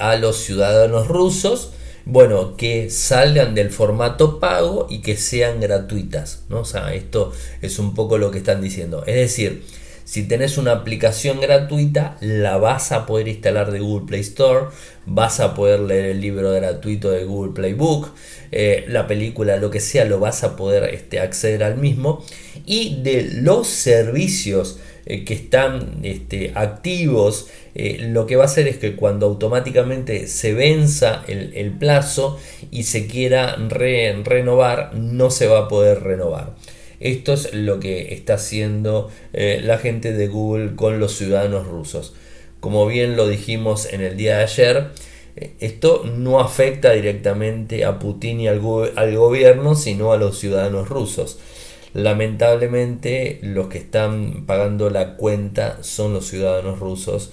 a 0.00 0.16
los 0.16 0.38
ciudadanos 0.38 1.08
rusos, 1.08 1.72
bueno, 2.04 2.56
que 2.56 2.88
salgan 2.88 3.54
del 3.54 3.70
formato 3.70 4.40
pago 4.40 4.86
y 4.88 5.00
que 5.00 5.16
sean 5.16 5.60
gratuitas, 5.60 6.44
¿no? 6.48 6.60
O 6.60 6.64
sea, 6.64 6.94
esto 6.94 7.32
es 7.60 7.78
un 7.78 7.94
poco 7.94 8.16
lo 8.16 8.30
que 8.30 8.38
están 8.38 8.62
diciendo. 8.62 9.04
Es 9.06 9.16
decir, 9.16 9.62
si 10.08 10.22
tenés 10.22 10.56
una 10.56 10.72
aplicación 10.72 11.38
gratuita, 11.38 12.16
la 12.22 12.56
vas 12.56 12.92
a 12.92 13.04
poder 13.04 13.28
instalar 13.28 13.70
de 13.72 13.80
Google 13.80 14.06
Play 14.06 14.22
Store, 14.22 14.68
vas 15.04 15.38
a 15.38 15.52
poder 15.52 15.80
leer 15.80 16.06
el 16.06 16.22
libro 16.22 16.50
gratuito 16.50 17.10
de 17.10 17.26
Google 17.26 17.52
Playbook, 17.52 18.08
eh, 18.50 18.86
la 18.88 19.06
película, 19.06 19.58
lo 19.58 19.70
que 19.70 19.80
sea, 19.80 20.06
lo 20.06 20.18
vas 20.18 20.44
a 20.44 20.56
poder 20.56 20.94
este, 20.94 21.20
acceder 21.20 21.62
al 21.62 21.76
mismo. 21.76 22.24
Y 22.64 23.02
de 23.02 23.28
los 23.34 23.66
servicios 23.66 24.78
eh, 25.04 25.26
que 25.26 25.34
están 25.34 25.98
este, 26.02 26.52
activos, 26.54 27.48
eh, 27.78 27.98
lo 28.10 28.26
que 28.26 28.34
va 28.34 28.42
a 28.42 28.46
hacer 28.46 28.66
es 28.66 28.76
que 28.76 28.96
cuando 28.96 29.26
automáticamente 29.26 30.26
se 30.26 30.52
venza 30.52 31.22
el, 31.28 31.70
plazo 31.78 32.38
y 32.72 32.82
se 32.82 33.06
quiera 33.06 33.54
renovar, 33.56 34.94
no 34.94 35.30
se 35.30 35.46
va 35.46 35.60
a 35.60 35.68
poder 35.68 36.02
renovar. 36.02 36.56
Esto 36.98 37.32
es 37.34 37.54
lo 37.54 37.78
que 37.78 38.12
está 38.12 38.34
haciendo 38.34 39.10
eh, 39.32 39.60
la 39.62 39.78
gente 39.78 40.12
de 40.12 40.26
Google 40.26 40.74
con 40.74 40.98
los 40.98 41.16
ciudadanos 41.16 41.68
rusos. 41.68 42.14
Como 42.58 42.84
bien 42.88 43.16
lo 43.16 43.28
dijimos 43.28 43.86
en 43.92 44.00
el 44.00 44.16
día 44.16 44.38
de 44.38 44.42
ayer, 44.42 44.88
esto 45.60 46.02
no 46.04 46.40
afecta 46.40 46.90
directamente 46.90 47.84
a 47.84 48.00
Putin 48.00 48.40
y 48.40 48.48
al 48.48 48.58
gobierno, 48.58 49.76
sino 49.76 50.12
a 50.12 50.16
los 50.16 50.40
ciudadanos 50.40 50.88
rusos. 50.88 51.38
Lamentablemente 51.94 53.38
los 53.42 53.68
que 53.68 53.78
están 53.78 54.46
pagando 54.46 54.90
la 54.90 55.14
cuenta 55.16 55.78
son 55.82 56.12
los 56.12 56.26
ciudadanos 56.26 56.80
rusos, 56.80 57.30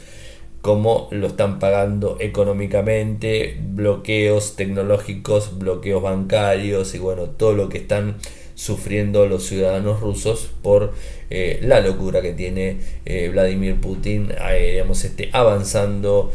como 0.65 1.07
lo 1.11 1.27
están 1.27 1.59
pagando 1.59 2.17
económicamente, 2.19 3.55
bloqueos 3.61 4.55
tecnológicos, 4.55 5.59
bloqueos 5.59 6.01
bancarios 6.01 6.95
y 6.95 6.97
bueno, 6.97 7.25
todo 7.25 7.53
lo 7.53 7.69
que 7.69 7.77
están 7.77 8.15
sufriendo 8.55 9.27
los 9.27 9.45
ciudadanos 9.45 9.99
rusos 9.99 10.49
por 10.63 10.93
eh, 11.29 11.59
la 11.61 11.81
locura 11.81 12.23
que 12.23 12.33
tiene 12.33 12.77
eh, 13.05 13.29
Vladimir 13.31 13.75
Putin 13.79 14.31
eh, 14.31 14.71
digamos, 14.71 15.05
este, 15.05 15.29
avanzando 15.33 16.33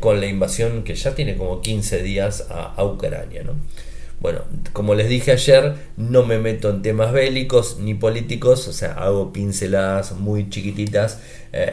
con 0.00 0.20
la 0.20 0.26
invasión 0.26 0.84
que 0.84 0.94
ya 0.94 1.14
tiene 1.14 1.38
como 1.38 1.62
15 1.62 2.02
días 2.02 2.48
a, 2.50 2.74
a 2.74 2.84
Ucrania. 2.84 3.44
¿no? 3.44 3.54
Bueno, 4.20 4.42
como 4.74 4.94
les 4.94 5.08
dije 5.08 5.32
ayer, 5.32 5.72
no 5.96 6.26
me 6.26 6.36
meto 6.36 6.68
en 6.68 6.82
temas 6.82 7.12
bélicos 7.14 7.78
ni 7.78 7.94
políticos, 7.94 8.68
o 8.68 8.74
sea, 8.74 8.92
hago 8.92 9.32
pinceladas 9.32 10.12
muy 10.12 10.50
chiquititas 10.50 11.22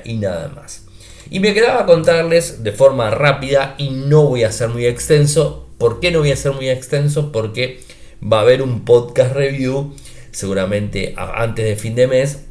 y 0.05 0.15
nada 0.15 0.47
más. 0.55 0.86
Y 1.29 1.39
me 1.39 1.53
quedaba 1.53 1.85
contarles 1.85 2.63
de 2.63 2.71
forma 2.71 3.09
rápida 3.09 3.75
y 3.77 3.89
no 3.89 4.23
voy 4.23 4.43
a 4.43 4.51
ser 4.51 4.69
muy 4.69 4.85
extenso. 4.85 5.67
¿Por 5.77 5.99
qué 5.99 6.11
no 6.11 6.19
voy 6.19 6.31
a 6.31 6.35
ser 6.35 6.53
muy 6.53 6.69
extenso? 6.69 7.31
Porque 7.31 7.79
va 8.21 8.39
a 8.39 8.41
haber 8.41 8.61
un 8.61 8.85
podcast 8.85 9.33
review 9.33 9.93
seguramente 10.31 11.13
antes 11.17 11.65
de 11.65 11.75
fin 11.75 11.95
de 11.95 12.07
mes 12.07 12.43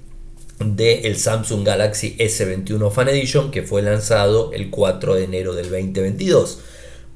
del 0.59 1.05
el 1.05 1.17
Samsung 1.17 1.65
Galaxy 1.65 2.17
S21 2.19 2.91
Fan 2.91 3.09
Edition 3.09 3.51
que 3.51 3.63
fue 3.63 3.83
lanzado 3.83 4.53
el 4.53 4.71
4 4.71 5.15
de 5.15 5.25
enero 5.25 5.55
del 5.55 5.71
2022 5.71 6.61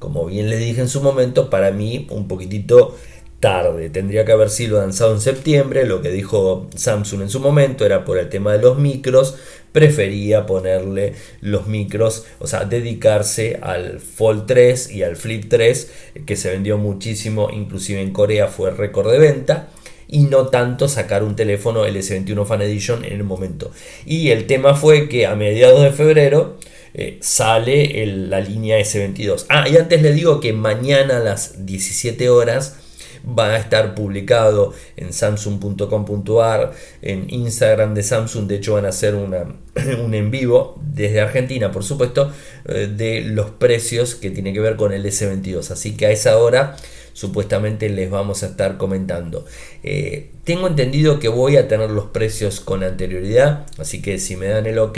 como 0.01 0.25
bien 0.25 0.49
le 0.49 0.57
dije 0.57 0.81
en 0.81 0.89
su 0.89 0.99
momento, 1.01 1.51
para 1.51 1.69
mí 1.69 2.07
un 2.09 2.27
poquitito 2.27 2.97
tarde. 3.39 3.91
Tendría 3.91 4.25
que 4.25 4.31
haber 4.31 4.49
sido 4.49 4.79
lanzado 4.79 5.13
en 5.13 5.21
septiembre. 5.21 5.85
Lo 5.85 6.01
que 6.01 6.09
dijo 6.09 6.67
Samsung 6.75 7.21
en 7.21 7.29
su 7.29 7.39
momento 7.39 7.85
era 7.85 8.03
por 8.03 8.17
el 8.17 8.27
tema 8.27 8.51
de 8.53 8.63
los 8.63 8.79
micros. 8.79 9.35
Prefería 9.71 10.45
ponerle 10.45 11.13
los 11.41 11.67
micros, 11.67 12.25
o 12.39 12.47
sea, 12.47 12.65
dedicarse 12.65 13.59
al 13.61 13.99
Fold 13.99 14.45
3 14.47 14.91
y 14.91 15.03
al 15.03 15.15
Flip 15.15 15.45
3, 15.47 15.91
que 16.25 16.35
se 16.35 16.51
vendió 16.51 16.77
muchísimo, 16.77 17.49
inclusive 17.51 18.01
en 18.01 18.11
Corea 18.11 18.47
fue 18.47 18.71
récord 18.71 19.11
de 19.11 19.19
venta 19.19 19.69
y 20.11 20.25
no 20.25 20.47
tanto 20.47 20.89
sacar 20.89 21.23
un 21.23 21.35
teléfono 21.35 21.85
el 21.85 21.95
S21 21.95 22.45
Fan 22.45 22.61
Edition 22.61 23.05
en 23.05 23.13
el 23.13 23.23
momento. 23.23 23.71
Y 24.05 24.29
el 24.29 24.45
tema 24.45 24.75
fue 24.75 25.07
que 25.07 25.25
a 25.25 25.35
mediados 25.35 25.81
de 25.81 25.91
febrero 25.91 26.57
eh, 26.93 27.17
sale 27.21 28.05
la 28.05 28.41
línea 28.41 28.77
S22. 28.77 29.45
Ah, 29.47 29.67
y 29.69 29.77
antes 29.77 30.01
le 30.01 30.11
digo 30.11 30.41
que 30.41 30.51
mañana 30.51 31.17
a 31.17 31.21
las 31.21 31.65
17 31.65 32.29
horas 32.29 32.80
va 33.25 33.51
a 33.51 33.57
estar 33.57 33.95
publicado 33.95 34.73
en 34.97 35.13
samsung.com.ar, 35.13 36.71
en 37.01 37.25
Instagram 37.29 37.93
de 37.93 38.03
Samsung, 38.03 38.47
de 38.47 38.55
hecho 38.55 38.73
van 38.73 38.85
a 38.85 38.89
hacer 38.89 39.15
una, 39.15 39.55
un 40.03 40.13
en 40.13 40.31
vivo 40.31 40.79
desde 40.81 41.21
Argentina, 41.21 41.71
por 41.71 41.83
supuesto, 41.83 42.31
eh, 42.65 42.89
de 42.95 43.21
los 43.21 43.51
precios 43.51 44.15
que 44.15 44.31
tiene 44.31 44.53
que 44.53 44.59
ver 44.59 44.75
con 44.75 44.91
el 44.93 45.05
S22. 45.05 45.71
Así 45.71 45.95
que 45.95 46.07
a 46.07 46.11
esa 46.11 46.37
hora 46.37 46.75
supuestamente 47.13 47.89
les 47.89 48.09
vamos 48.09 48.43
a 48.43 48.47
estar 48.47 48.77
comentando. 48.77 49.45
Eh, 49.83 50.31
tengo 50.43 50.67
entendido 50.67 51.19
que 51.19 51.27
voy 51.27 51.57
a 51.57 51.67
tener 51.67 51.89
los 51.91 52.05
precios 52.05 52.59
con 52.59 52.83
anterioridad, 52.83 53.65
así 53.77 54.01
que 54.01 54.17
si 54.17 54.35
me 54.35 54.47
dan 54.47 54.65
el 54.65 54.79
ok 54.79 54.97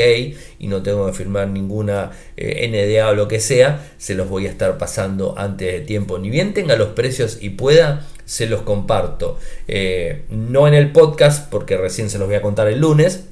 y 0.60 0.68
no 0.68 0.84
tengo 0.84 1.06
que 1.08 1.14
firmar 1.14 1.48
ninguna 1.50 2.12
eh, 2.38 2.68
NDA 2.70 3.10
o 3.10 3.16
lo 3.16 3.28
que 3.28 3.40
sea, 3.40 3.92
se 3.98 4.16
los 4.16 4.30
voy 4.30 4.48
a 4.48 4.50
estar 4.50 4.78
pasando 4.78 5.36
antes 5.38 5.72
de 5.74 5.82
tiempo. 5.82 6.18
Ni 6.18 6.30
bien 6.30 6.54
tenga 6.54 6.76
los 6.76 6.90
precios 6.90 7.40
y 7.42 7.50
pueda, 7.50 8.06
se 8.26 8.48
los 8.48 8.62
comparto. 8.62 9.38
Eh, 9.68 10.24
no 10.30 10.68
en 10.68 10.74
el 10.74 10.92
podcast, 10.92 11.50
porque 11.50 11.78
recién 11.78 12.10
se 12.10 12.18
los 12.18 12.28
voy 12.28 12.36
a 12.36 12.42
contar 12.42 12.68
el 12.68 12.80
lunes, 12.80 13.26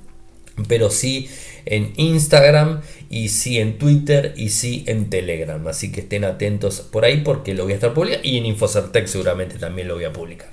pero 0.68 0.90
sí 0.90 1.30
en 1.66 1.94
Instagram 1.98 2.82
y 3.10 3.30
sí 3.30 3.60
en 3.60 3.78
Twitter 3.78 4.34
y 4.36 4.50
sí 4.50 4.84
en 4.88 5.10
Telegram. 5.10 5.66
Así 5.68 5.92
que 5.92 6.02
estén 6.02 6.24
atentos 6.24 6.82
por 6.82 7.06
ahí 7.06 7.22
porque 7.22 7.54
lo 7.54 7.64
voy 7.64 7.74
a 7.74 7.76
estar 7.76 7.94
publicando 7.94 8.28
y 8.28 8.38
en 8.38 8.46
Infocertec 8.46 9.08
seguramente 9.08 9.58
también 9.58 9.88
lo 9.88 9.96
voy 9.96 10.06
a 10.06 10.14
publicar. 10.14 10.50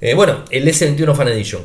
Eh, 0.00 0.14
bueno, 0.14 0.44
el 0.50 0.66
S21 0.66 1.14
Fan 1.14 1.28
Edition. 1.28 1.62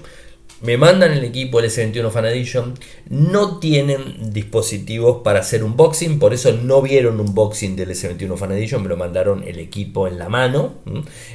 Me 0.61 0.75
mandan 0.75 1.13
el 1.13 1.23
equipo 1.23 1.59
el 1.59 1.67
S21 1.67 2.11
Fan 2.11 2.25
Edition. 2.25 2.73
No 3.09 3.59
tienen 3.59 4.33
dispositivos 4.33 5.21
para 5.23 5.39
hacer 5.39 5.63
unboxing, 5.63 6.19
por 6.19 6.33
eso 6.33 6.51
no 6.51 6.81
vieron 6.81 7.19
un 7.19 7.29
unboxing 7.29 7.77
del 7.77 7.91
S21 7.91 8.35
Fan 8.37 8.51
Edition. 8.51 8.83
Me 8.83 8.89
lo 8.89 8.97
mandaron 8.97 9.43
el 9.47 9.59
equipo 9.59 10.07
en 10.07 10.17
la 10.19 10.27
mano. 10.27 10.75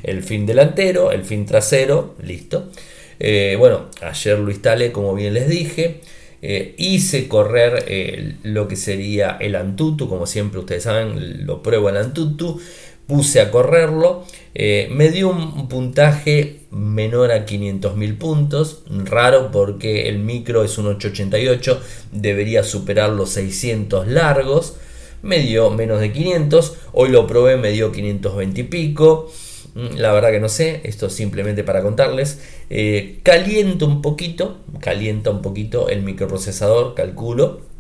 El 0.03 0.23
fin 0.23 0.45
delantero, 0.45 1.11
el 1.11 1.25
fin 1.25 1.47
trasero, 1.47 2.15
listo. 2.23 2.71
Eh, 3.19 3.57
bueno, 3.59 3.87
ayer 4.03 4.39
lo 4.39 4.51
instalé 4.51 4.93
como 4.93 5.15
bien 5.15 5.33
les 5.33 5.49
dije. 5.49 6.01
Eh, 6.47 6.75
hice 6.77 7.27
correr 7.27 7.87
eh, 7.89 8.35
lo 8.43 8.69
que 8.69 8.77
sería 8.77 9.39
el 9.41 9.57
Antutu, 9.57 10.11
como 10.11 10.27
siempre 10.27 10.61
ustedes 10.61 10.83
saben, 10.83 11.47
lo 11.47 11.63
pruebo 11.63 11.89
el 11.89 11.97
Antutu, 11.97 12.61
puse 13.07 13.41
a 13.41 13.51
correrlo, 13.51 14.25
eh, 14.55 14.89
me 14.91 15.11
dio 15.11 15.29
un 15.29 15.69
puntaje 15.69 16.61
menor 16.71 17.33
a 17.33 17.45
500.000 17.45 18.19
puntos, 18.19 18.83
raro 18.89 19.51
porque 19.51 20.09
el 20.09 20.19
micro 20.19 20.65
es 20.65 20.79
un 20.79 20.87
888, 20.87 21.81
debería 22.13 22.63
superar 22.63 23.11
los 23.11 23.31
600 23.31 24.09
largos, 24.09 24.77
me 25.23 25.41
dio 25.41 25.71
menos 25.71 26.01
de 26.01 26.13
500, 26.13 26.77
hoy 26.93 27.09
lo 27.11 27.27
probé, 27.27 27.57
me 27.57 27.71
dio 27.71 27.93
520 27.93 28.61
y 28.61 28.65
pico. 28.65 29.31
Mm, 29.75 29.97
la 29.97 30.13
verdad 30.13 30.31
que 30.31 30.41
no 30.41 30.49
sé, 30.49 30.83
esto 30.85 31.11
simplemente 31.11 31.65
para 31.65 31.83
contarles. 31.83 32.41
Eh, 32.71 33.21
calienta 33.23 33.87
un 33.87 34.03
poquito, 34.03 34.59
calienta 34.81 35.31
un 35.31 35.43
poquito 35.43 35.89
el 35.89 36.03
microprocesador, 36.03 36.95
calculo. 36.95 37.74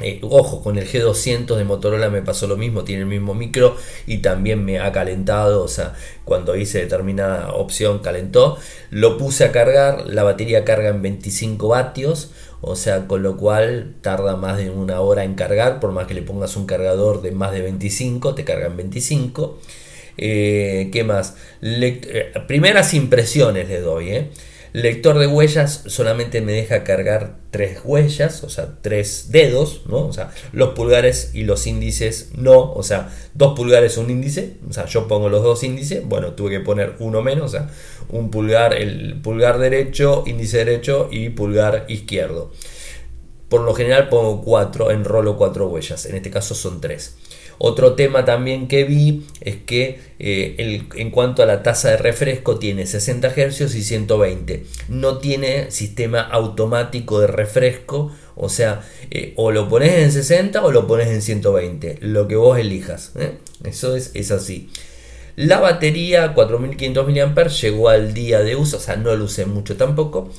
Eh, 0.00 0.20
ojo, 0.22 0.62
con 0.62 0.76
el 0.76 0.86
G200 0.86 1.56
de 1.56 1.64
Motorola 1.64 2.10
me 2.10 2.20
pasó 2.20 2.46
lo 2.46 2.58
mismo, 2.58 2.84
tiene 2.84 3.02
el 3.02 3.08
mismo 3.08 3.34
micro 3.34 3.76
y 4.06 4.18
también 4.18 4.62
me 4.62 4.78
ha 4.78 4.92
calentado, 4.92 5.62
o 5.62 5.68
sea, 5.68 5.94
cuando 6.24 6.54
hice 6.54 6.80
determinada 6.80 7.52
opción 7.52 8.00
calentó. 8.00 8.58
Lo 8.90 9.16
puse 9.16 9.44
a 9.44 9.52
cargar, 9.52 10.06
la 10.06 10.22
batería 10.22 10.64
carga 10.64 10.90
en 10.90 11.00
25 11.00 11.68
vatios, 11.68 12.30
o 12.60 12.76
sea, 12.76 13.06
con 13.06 13.22
lo 13.22 13.38
cual 13.38 13.94
tarda 14.02 14.36
más 14.36 14.58
de 14.58 14.70
una 14.70 15.00
hora 15.00 15.24
en 15.24 15.34
cargar, 15.34 15.80
por 15.80 15.92
más 15.92 16.06
que 16.06 16.14
le 16.14 16.22
pongas 16.22 16.56
un 16.56 16.66
cargador 16.66 17.22
de 17.22 17.32
más 17.32 17.52
de 17.52 17.62
25, 17.62 18.34
te 18.34 18.44
carga 18.44 18.66
en 18.66 18.76
25. 18.76 19.58
Eh, 20.18 20.88
¿Qué 20.92 21.04
más? 21.04 21.36
Eh, 21.62 22.32
primeras 22.46 22.94
impresiones 22.94 23.68
le 23.68 23.80
doy. 23.80 24.10
¿eh? 24.10 24.30
Lector 24.76 25.18
de 25.18 25.26
huellas 25.26 25.84
solamente 25.86 26.42
me 26.42 26.52
deja 26.52 26.84
cargar 26.84 27.38
tres 27.50 27.78
huellas, 27.82 28.44
o 28.44 28.50
sea, 28.50 28.74
tres 28.82 29.28
dedos, 29.30 29.80
¿no? 29.86 30.06
O 30.06 30.12
sea, 30.12 30.32
los 30.52 30.74
pulgares 30.74 31.30
y 31.32 31.44
los 31.44 31.66
índices 31.66 32.32
no, 32.36 32.74
o 32.74 32.82
sea, 32.82 33.08
dos 33.32 33.56
pulgares 33.56 33.96
un 33.96 34.10
índice, 34.10 34.58
o 34.68 34.74
sea, 34.74 34.84
yo 34.84 35.08
pongo 35.08 35.30
los 35.30 35.42
dos 35.42 35.64
índices, 35.64 36.04
bueno, 36.04 36.32
tuve 36.32 36.50
que 36.50 36.60
poner 36.60 36.92
uno 36.98 37.22
menos, 37.22 37.46
o 37.46 37.48
sea, 37.48 37.70
un 38.10 38.30
pulgar, 38.30 38.74
el 38.74 39.18
pulgar 39.22 39.58
derecho, 39.58 40.24
índice 40.26 40.58
derecho 40.58 41.08
y 41.10 41.30
pulgar 41.30 41.86
izquierdo. 41.88 42.52
Por 43.48 43.62
lo 43.62 43.72
general 43.72 44.10
pongo 44.10 44.42
cuatro, 44.42 44.90
enrolo 44.90 45.38
cuatro 45.38 45.68
huellas, 45.68 46.04
en 46.04 46.16
este 46.16 46.30
caso 46.30 46.54
son 46.54 46.82
tres. 46.82 47.16
Otro 47.58 47.94
tema 47.94 48.24
también 48.24 48.68
que 48.68 48.84
vi 48.84 49.26
es 49.40 49.56
que 49.56 50.00
eh, 50.18 50.82
en 50.94 51.10
cuanto 51.10 51.42
a 51.42 51.46
la 51.46 51.62
tasa 51.62 51.90
de 51.90 51.96
refresco 51.96 52.58
tiene 52.58 52.86
60 52.86 53.30
Hz 53.30 53.74
y 53.74 53.82
120. 53.82 54.64
No 54.88 55.18
tiene 55.18 55.70
sistema 55.70 56.20
automático 56.20 57.20
de 57.20 57.26
refresco, 57.26 58.12
o 58.34 58.48
sea, 58.48 58.82
eh, 59.10 59.32
o 59.36 59.50
lo 59.50 59.68
pones 59.68 59.94
en 59.94 60.12
60 60.12 60.62
o 60.64 60.70
lo 60.70 60.86
pones 60.86 61.08
en 61.08 61.22
120, 61.22 61.98
lo 62.00 62.28
que 62.28 62.36
vos 62.36 62.58
elijas. 62.58 63.12
¿eh? 63.16 63.32
Eso 63.64 63.96
es, 63.96 64.10
es 64.14 64.30
así. 64.30 64.68
La 65.36 65.60
batería 65.60 66.32
4500 66.32 67.34
mAh 67.34 67.48
llegó 67.48 67.88
al 67.90 68.14
día 68.14 68.40
de 68.40 68.56
uso, 68.56 68.78
o 68.78 68.80
sea, 68.80 68.96
no 68.96 69.14
lo 69.14 69.24
usé 69.24 69.44
mucho 69.44 69.76
tampoco. 69.76 70.30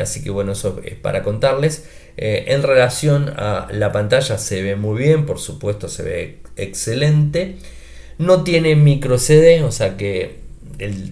Así 0.00 0.22
que 0.22 0.30
bueno, 0.30 0.52
eso 0.52 0.80
es 0.84 0.94
para 0.94 1.22
contarles. 1.22 1.84
Eh, 2.20 2.52
en 2.52 2.64
relación 2.64 3.32
a 3.36 3.68
la 3.70 3.92
pantalla 3.92 4.38
se 4.38 4.60
ve 4.60 4.74
muy 4.74 4.98
bien, 4.98 5.24
por 5.24 5.38
supuesto 5.38 5.88
se 5.88 6.02
ve 6.02 6.38
excelente. 6.56 7.54
No 8.18 8.42
tiene 8.42 8.74
micro 8.74 9.18
CD, 9.18 9.62
o 9.62 9.70
sea 9.70 9.96
que 9.96 10.38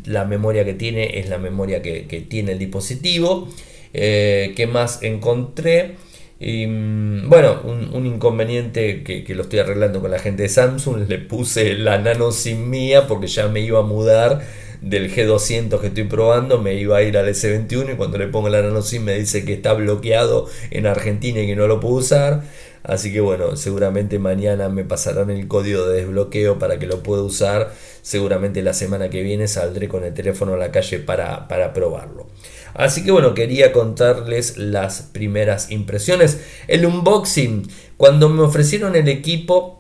la 0.05 0.25
memoria 0.25 0.65
que 0.65 0.75
tiene 0.75 1.21
es 1.21 1.29
la 1.29 1.39
memoria 1.39 1.81
que, 1.81 2.27
tiene 2.29 2.53
el 2.53 2.59
dispositivo. 2.59 3.49
Eh, 3.95 4.53
¿Qué 4.57 4.67
más 4.67 5.01
encontré? 5.05 5.95
Mm, 6.41 7.29
bueno, 7.29 7.61
un, 7.63 8.05
inconveniente 8.05 9.05
que, 9.05 9.23
que, 9.23 9.35
lo 9.37 9.43
estoy 9.43 9.61
arreglando 9.61 10.01
con 10.01 10.11
la 10.11 10.19
gente 10.19 10.43
de 10.43 10.49
Samsung, 10.49 11.09
le 11.09 11.19
puse 11.19 11.75
la 11.75 11.99
nano 11.99 12.33
sin 12.33 12.69
mía 12.69 13.07
porque 13.07 13.29
ya 13.29 13.47
me 13.47 13.61
iba 13.61 13.79
a 13.79 13.83
mudar 13.83 14.43
del 14.89 15.13
G200 15.13 15.81
que 15.81 15.89
estoy 15.89 16.05
probando 16.05 16.61
me 16.61 16.75
iba 16.75 16.99
a 16.99 17.03
ir 17.03 17.19
al 17.19 17.29
S21 17.29 17.95
y 17.95 17.97
cuando 17.97 18.19
le 18.19 18.29
pongo 18.29 18.49
la 18.49 18.63
nano 18.63 18.83
SIM 18.83 19.03
me 19.03 19.19
dice 19.19 19.45
que 19.45 19.55
está 19.55 19.73
bloqueado 19.73 20.49
en 20.71 20.87
Argentina 20.87 21.41
y 21.41 21.47
que 21.47 21.57
no 21.57 21.67
lo 21.67 21.81
puedo 21.81 21.97
usar. 21.97 22.45
Así 22.85 23.13
que 23.13 23.21
bueno, 23.21 23.57
seguramente 23.57 24.21
mañana 24.21 24.69
me 24.69 24.85
pasarán 24.85 25.31
el 25.31 25.49
código 25.49 25.89
de 25.89 26.03
desbloqueo 26.03 26.61
para 26.61 26.79
que 26.79 26.87
lo 26.87 27.03
pueda 27.03 27.23
usar. 27.23 27.73
Seguramente 28.03 28.63
la 28.63 28.75
semana 28.75 29.11
que 29.11 29.25
viene 29.25 29.49
saldré 29.49 29.89
con 29.89 30.05
el 30.05 30.15
teléfono 30.15 30.55
a 30.55 30.57
la 30.57 30.71
calle 30.71 31.01
para, 31.01 31.49
para 31.49 31.73
probarlo. 31.73 32.29
Así 32.75 33.03
que 33.05 33.11
bueno, 33.11 33.35
quería 33.35 33.73
contarles 33.73 34.57
las 34.57 35.03
primeras 35.03 35.73
impresiones. 35.73 36.39
El 36.69 36.87
unboxing, 36.87 37.69
cuando 37.97 38.29
me 38.29 38.43
ofrecieron 38.43 38.95
el 38.95 39.09
equipo, 39.09 39.76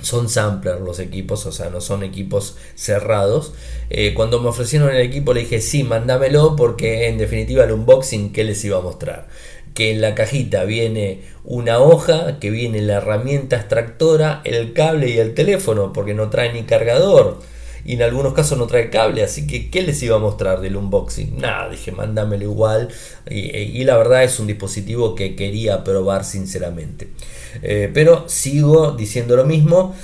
son 0.00 0.28
samplers 0.28 0.80
los 0.80 0.98
equipos, 0.98 1.46
o 1.46 1.52
sea, 1.52 1.70
no 1.70 1.80
son 1.80 2.02
equipos 2.02 2.56
cerrados. 2.74 3.54
Eh, 3.90 4.12
cuando 4.14 4.40
me 4.40 4.48
ofrecieron 4.48 4.90
el 4.90 5.00
equipo 5.00 5.32
le 5.32 5.40
dije, 5.40 5.60
sí, 5.60 5.84
mándamelo 5.84 6.56
porque 6.56 7.08
en 7.08 7.18
definitiva 7.18 7.64
el 7.64 7.72
unboxing, 7.72 8.32
¿qué 8.32 8.44
les 8.44 8.64
iba 8.64 8.78
a 8.78 8.82
mostrar? 8.82 9.28
Que 9.74 9.92
en 9.92 10.00
la 10.00 10.14
cajita 10.14 10.64
viene 10.64 11.22
una 11.44 11.78
hoja, 11.78 12.38
que 12.38 12.50
viene 12.50 12.80
la 12.82 12.94
herramienta 12.94 13.56
extractora, 13.56 14.40
el 14.44 14.72
cable 14.72 15.10
y 15.10 15.18
el 15.18 15.34
teléfono, 15.34 15.92
porque 15.92 16.14
no 16.14 16.30
trae 16.30 16.52
ni 16.52 16.62
cargador. 16.64 17.38
Y 17.86 17.94
en 17.94 18.02
algunos 18.02 18.34
casos 18.34 18.58
no 18.58 18.66
trae 18.66 18.90
cable, 18.90 19.22
así 19.22 19.46
que 19.46 19.70
¿qué 19.70 19.82
les 19.82 20.02
iba 20.02 20.16
a 20.16 20.18
mostrar 20.18 20.60
del 20.60 20.76
unboxing? 20.76 21.38
Nada, 21.38 21.70
dije, 21.70 21.92
mándamelo 21.92 22.42
igual. 22.42 22.88
y 23.30 23.84
la 23.84 23.96
verdad 23.96 24.24
es 24.24 24.40
un 24.40 24.48
dispositivo 24.48 25.14
que 25.14 25.36
quería 25.36 25.84
probar 25.84 26.24
sinceramente. 26.24 27.08
Eh, 27.62 27.90
pero 27.92 28.28
sigo 28.28 28.92
diciendo 28.92 29.36
lo 29.36 29.44
mismo, 29.44 29.94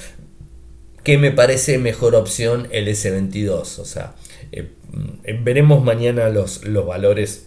que 1.02 1.18
me 1.18 1.32
parece 1.32 1.78
mejor 1.78 2.14
opción 2.14 2.68
el 2.70 2.88
S22. 2.88 3.78
O 3.78 3.84
sea, 3.84 4.14
eh, 4.52 4.70
mm, 4.92 5.44
veremos 5.44 5.82
mañana 5.82 6.28
los, 6.28 6.64
los 6.64 6.86
valores 6.86 7.46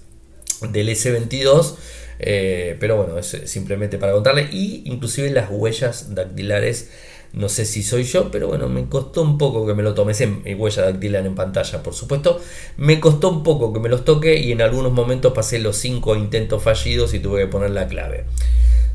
del 0.71 0.89
S22. 0.89 1.75
Eh, 2.17 2.77
pero 2.79 2.95
bueno, 2.97 3.17
es 3.17 3.37
simplemente 3.45 3.97
para 3.97 4.13
contarle. 4.13 4.49
Y 4.51 4.83
inclusive 4.85 5.29
las 5.31 5.49
huellas 5.49 6.15
dactilares. 6.15 6.89
No 7.33 7.49
sé 7.49 7.65
si 7.65 7.83
soy 7.83 8.03
yo, 8.03 8.31
pero 8.31 8.47
bueno, 8.47 8.69
me 8.69 8.85
costó 8.87 9.21
un 9.21 9.37
poco 9.37 9.65
que 9.65 9.73
me 9.73 9.83
lo 9.83 9.93
tome. 9.93 10.13
en 10.17 10.59
huella 10.59 10.83
dactilar 10.83 11.25
en 11.25 11.35
pantalla, 11.35 11.83
por 11.83 11.93
supuesto. 11.93 12.39
Me 12.77 12.99
costó 12.99 13.29
un 13.29 13.43
poco 13.43 13.73
que 13.73 13.79
me 13.79 13.89
los 13.89 14.05
toque 14.05 14.37
y 14.39 14.51
en 14.51 14.61
algunos 14.61 14.91
momentos 14.91 15.33
pasé 15.33 15.59
los 15.59 15.77
5 15.77 16.15
intentos 16.15 16.63
fallidos 16.63 17.13
y 17.13 17.19
tuve 17.19 17.41
que 17.41 17.47
poner 17.47 17.71
la 17.71 17.87
clave 17.87 18.25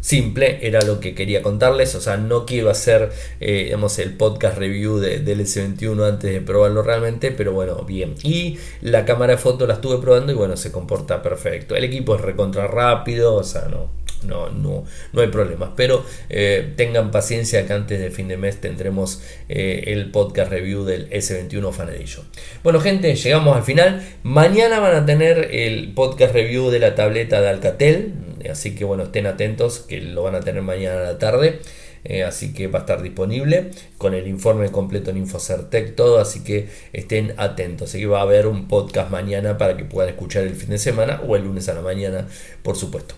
simple, 0.00 0.58
era 0.62 0.80
lo 0.82 0.98
que 0.98 1.14
quería 1.14 1.42
contarles, 1.42 1.94
o 1.94 2.00
sea, 2.00 2.16
no 2.16 2.46
quiero 2.46 2.70
hacer 2.70 3.10
eh, 3.40 3.64
digamos, 3.64 3.98
el 3.98 4.14
podcast 4.14 4.56
review 4.58 4.98
de, 4.98 5.20
del 5.20 5.40
S21 5.40 6.08
antes 6.08 6.32
de 6.32 6.40
probarlo 6.40 6.82
realmente, 6.82 7.30
pero 7.30 7.52
bueno, 7.52 7.84
bien. 7.84 8.14
Y 8.22 8.58
la 8.80 9.04
cámara 9.04 9.34
de 9.34 9.38
foto 9.38 9.66
la 9.66 9.74
estuve 9.74 9.98
probando 9.98 10.32
y 10.32 10.34
bueno, 10.34 10.56
se 10.56 10.72
comporta 10.72 11.22
perfecto. 11.22 11.76
El 11.76 11.84
equipo 11.84 12.14
es 12.14 12.22
recontra 12.22 12.66
rápido, 12.66 13.34
o 13.34 13.44
sea, 13.44 13.68
no, 13.68 13.90
no, 14.24 14.50
no, 14.50 14.84
no 15.12 15.20
hay 15.20 15.28
problemas. 15.28 15.70
Pero 15.76 16.04
eh, 16.28 16.72
tengan 16.76 17.10
paciencia 17.10 17.66
que 17.66 17.72
antes 17.72 18.00
de 18.00 18.10
fin 18.10 18.28
de 18.28 18.36
mes 18.36 18.60
tendremos 18.60 19.22
eh, 19.48 19.84
el 19.88 20.10
podcast 20.10 20.50
review 20.50 20.84
del 20.84 21.08
S21 21.10 21.72
Fan 21.72 21.88
Edition. 21.90 22.26
Bueno, 22.62 22.80
gente, 22.80 23.14
llegamos 23.14 23.56
al 23.56 23.62
final. 23.62 24.02
Mañana 24.22 24.80
van 24.80 24.94
a 24.94 25.06
tener 25.06 25.48
el 25.52 25.92
podcast 25.92 26.34
review 26.34 26.70
de 26.70 26.78
la 26.78 26.94
tableta 26.94 27.40
de 27.40 27.48
Alcatel. 27.48 28.14
Así 28.50 28.74
que 28.74 28.84
bueno, 28.84 29.04
estén 29.04 29.26
atentos 29.26 29.80
que 29.80 30.00
lo 30.00 30.22
van 30.22 30.34
a 30.34 30.40
tener 30.40 30.62
mañana 30.62 31.00
a 31.00 31.04
la 31.04 31.18
tarde. 31.18 31.60
Eh, 32.02 32.24
así 32.24 32.54
que 32.54 32.66
va 32.66 32.78
a 32.78 32.82
estar 32.82 33.02
disponible 33.02 33.72
con 33.98 34.14
el 34.14 34.26
informe 34.26 34.70
completo 34.70 35.10
en 35.10 35.18
Infocertec 35.18 35.94
todo, 35.94 36.18
así 36.18 36.42
que 36.42 36.68
estén 36.92 37.34
atentos. 37.36 37.90
Así 37.90 38.00
que 38.00 38.06
va 38.06 38.20
a 38.20 38.22
haber 38.22 38.46
un 38.46 38.68
podcast 38.68 39.10
mañana 39.10 39.58
para 39.58 39.76
que 39.76 39.84
puedan 39.84 40.10
escuchar 40.10 40.44
el 40.44 40.54
fin 40.54 40.70
de 40.70 40.78
semana 40.78 41.20
o 41.26 41.36
el 41.36 41.44
lunes 41.44 41.68
a 41.68 41.74
la 41.74 41.82
mañana, 41.82 42.26
por 42.62 42.76
supuesto. 42.76 43.14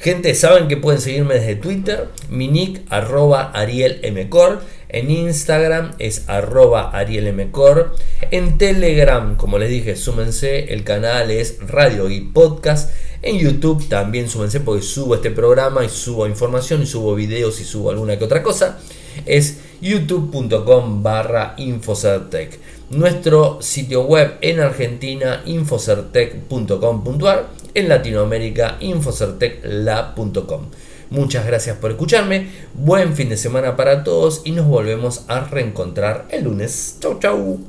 Gente, 0.00 0.34
saben 0.34 0.66
que 0.66 0.78
pueden 0.78 0.98
seguirme 0.98 1.34
desde 1.34 1.56
Twitter, 1.56 2.08
mi 2.30 2.48
nick 2.48 2.80
arroba 2.88 3.50
arielmcor, 3.52 4.62
en 4.88 5.10
Instagram 5.10 5.92
es 5.98 6.24
arroba 6.26 6.88
arielmcor, 6.96 7.94
en 8.30 8.56
Telegram, 8.56 9.36
como 9.36 9.58
les 9.58 9.68
dije, 9.68 9.96
súmense, 9.96 10.72
el 10.72 10.84
canal 10.84 11.30
es 11.30 11.58
Radio 11.68 12.08
y 12.08 12.22
Podcast, 12.22 12.94
en 13.20 13.36
YouTube 13.36 13.90
también 13.90 14.30
súmense 14.30 14.60
porque 14.60 14.80
subo 14.80 15.16
este 15.16 15.30
programa 15.30 15.84
y 15.84 15.90
subo 15.90 16.26
información 16.26 16.82
y 16.82 16.86
subo 16.86 17.14
videos 17.14 17.60
y 17.60 17.64
subo 17.64 17.90
alguna 17.90 18.18
que 18.18 18.24
otra 18.24 18.42
cosa, 18.42 18.78
es 19.26 19.58
youtube.com 19.82 21.02
barra 21.02 21.52
infocertec. 21.58 22.58
Nuestro 22.88 23.58
sitio 23.60 24.04
web 24.04 24.38
en 24.40 24.60
Argentina, 24.60 25.42
infocertec.com.ar 25.44 27.59
en 27.74 27.88
Latinoamérica 27.88 28.76
infocertecla.com. 28.80 30.66
Muchas 31.10 31.44
gracias 31.46 31.76
por 31.76 31.90
escucharme, 31.90 32.48
buen 32.74 33.14
fin 33.14 33.28
de 33.28 33.36
semana 33.36 33.76
para 33.76 34.04
todos 34.04 34.42
y 34.44 34.52
nos 34.52 34.66
volvemos 34.66 35.24
a 35.28 35.40
reencontrar 35.40 36.26
el 36.30 36.44
lunes. 36.44 36.98
Chau 37.00 37.18
chau. 37.18 37.60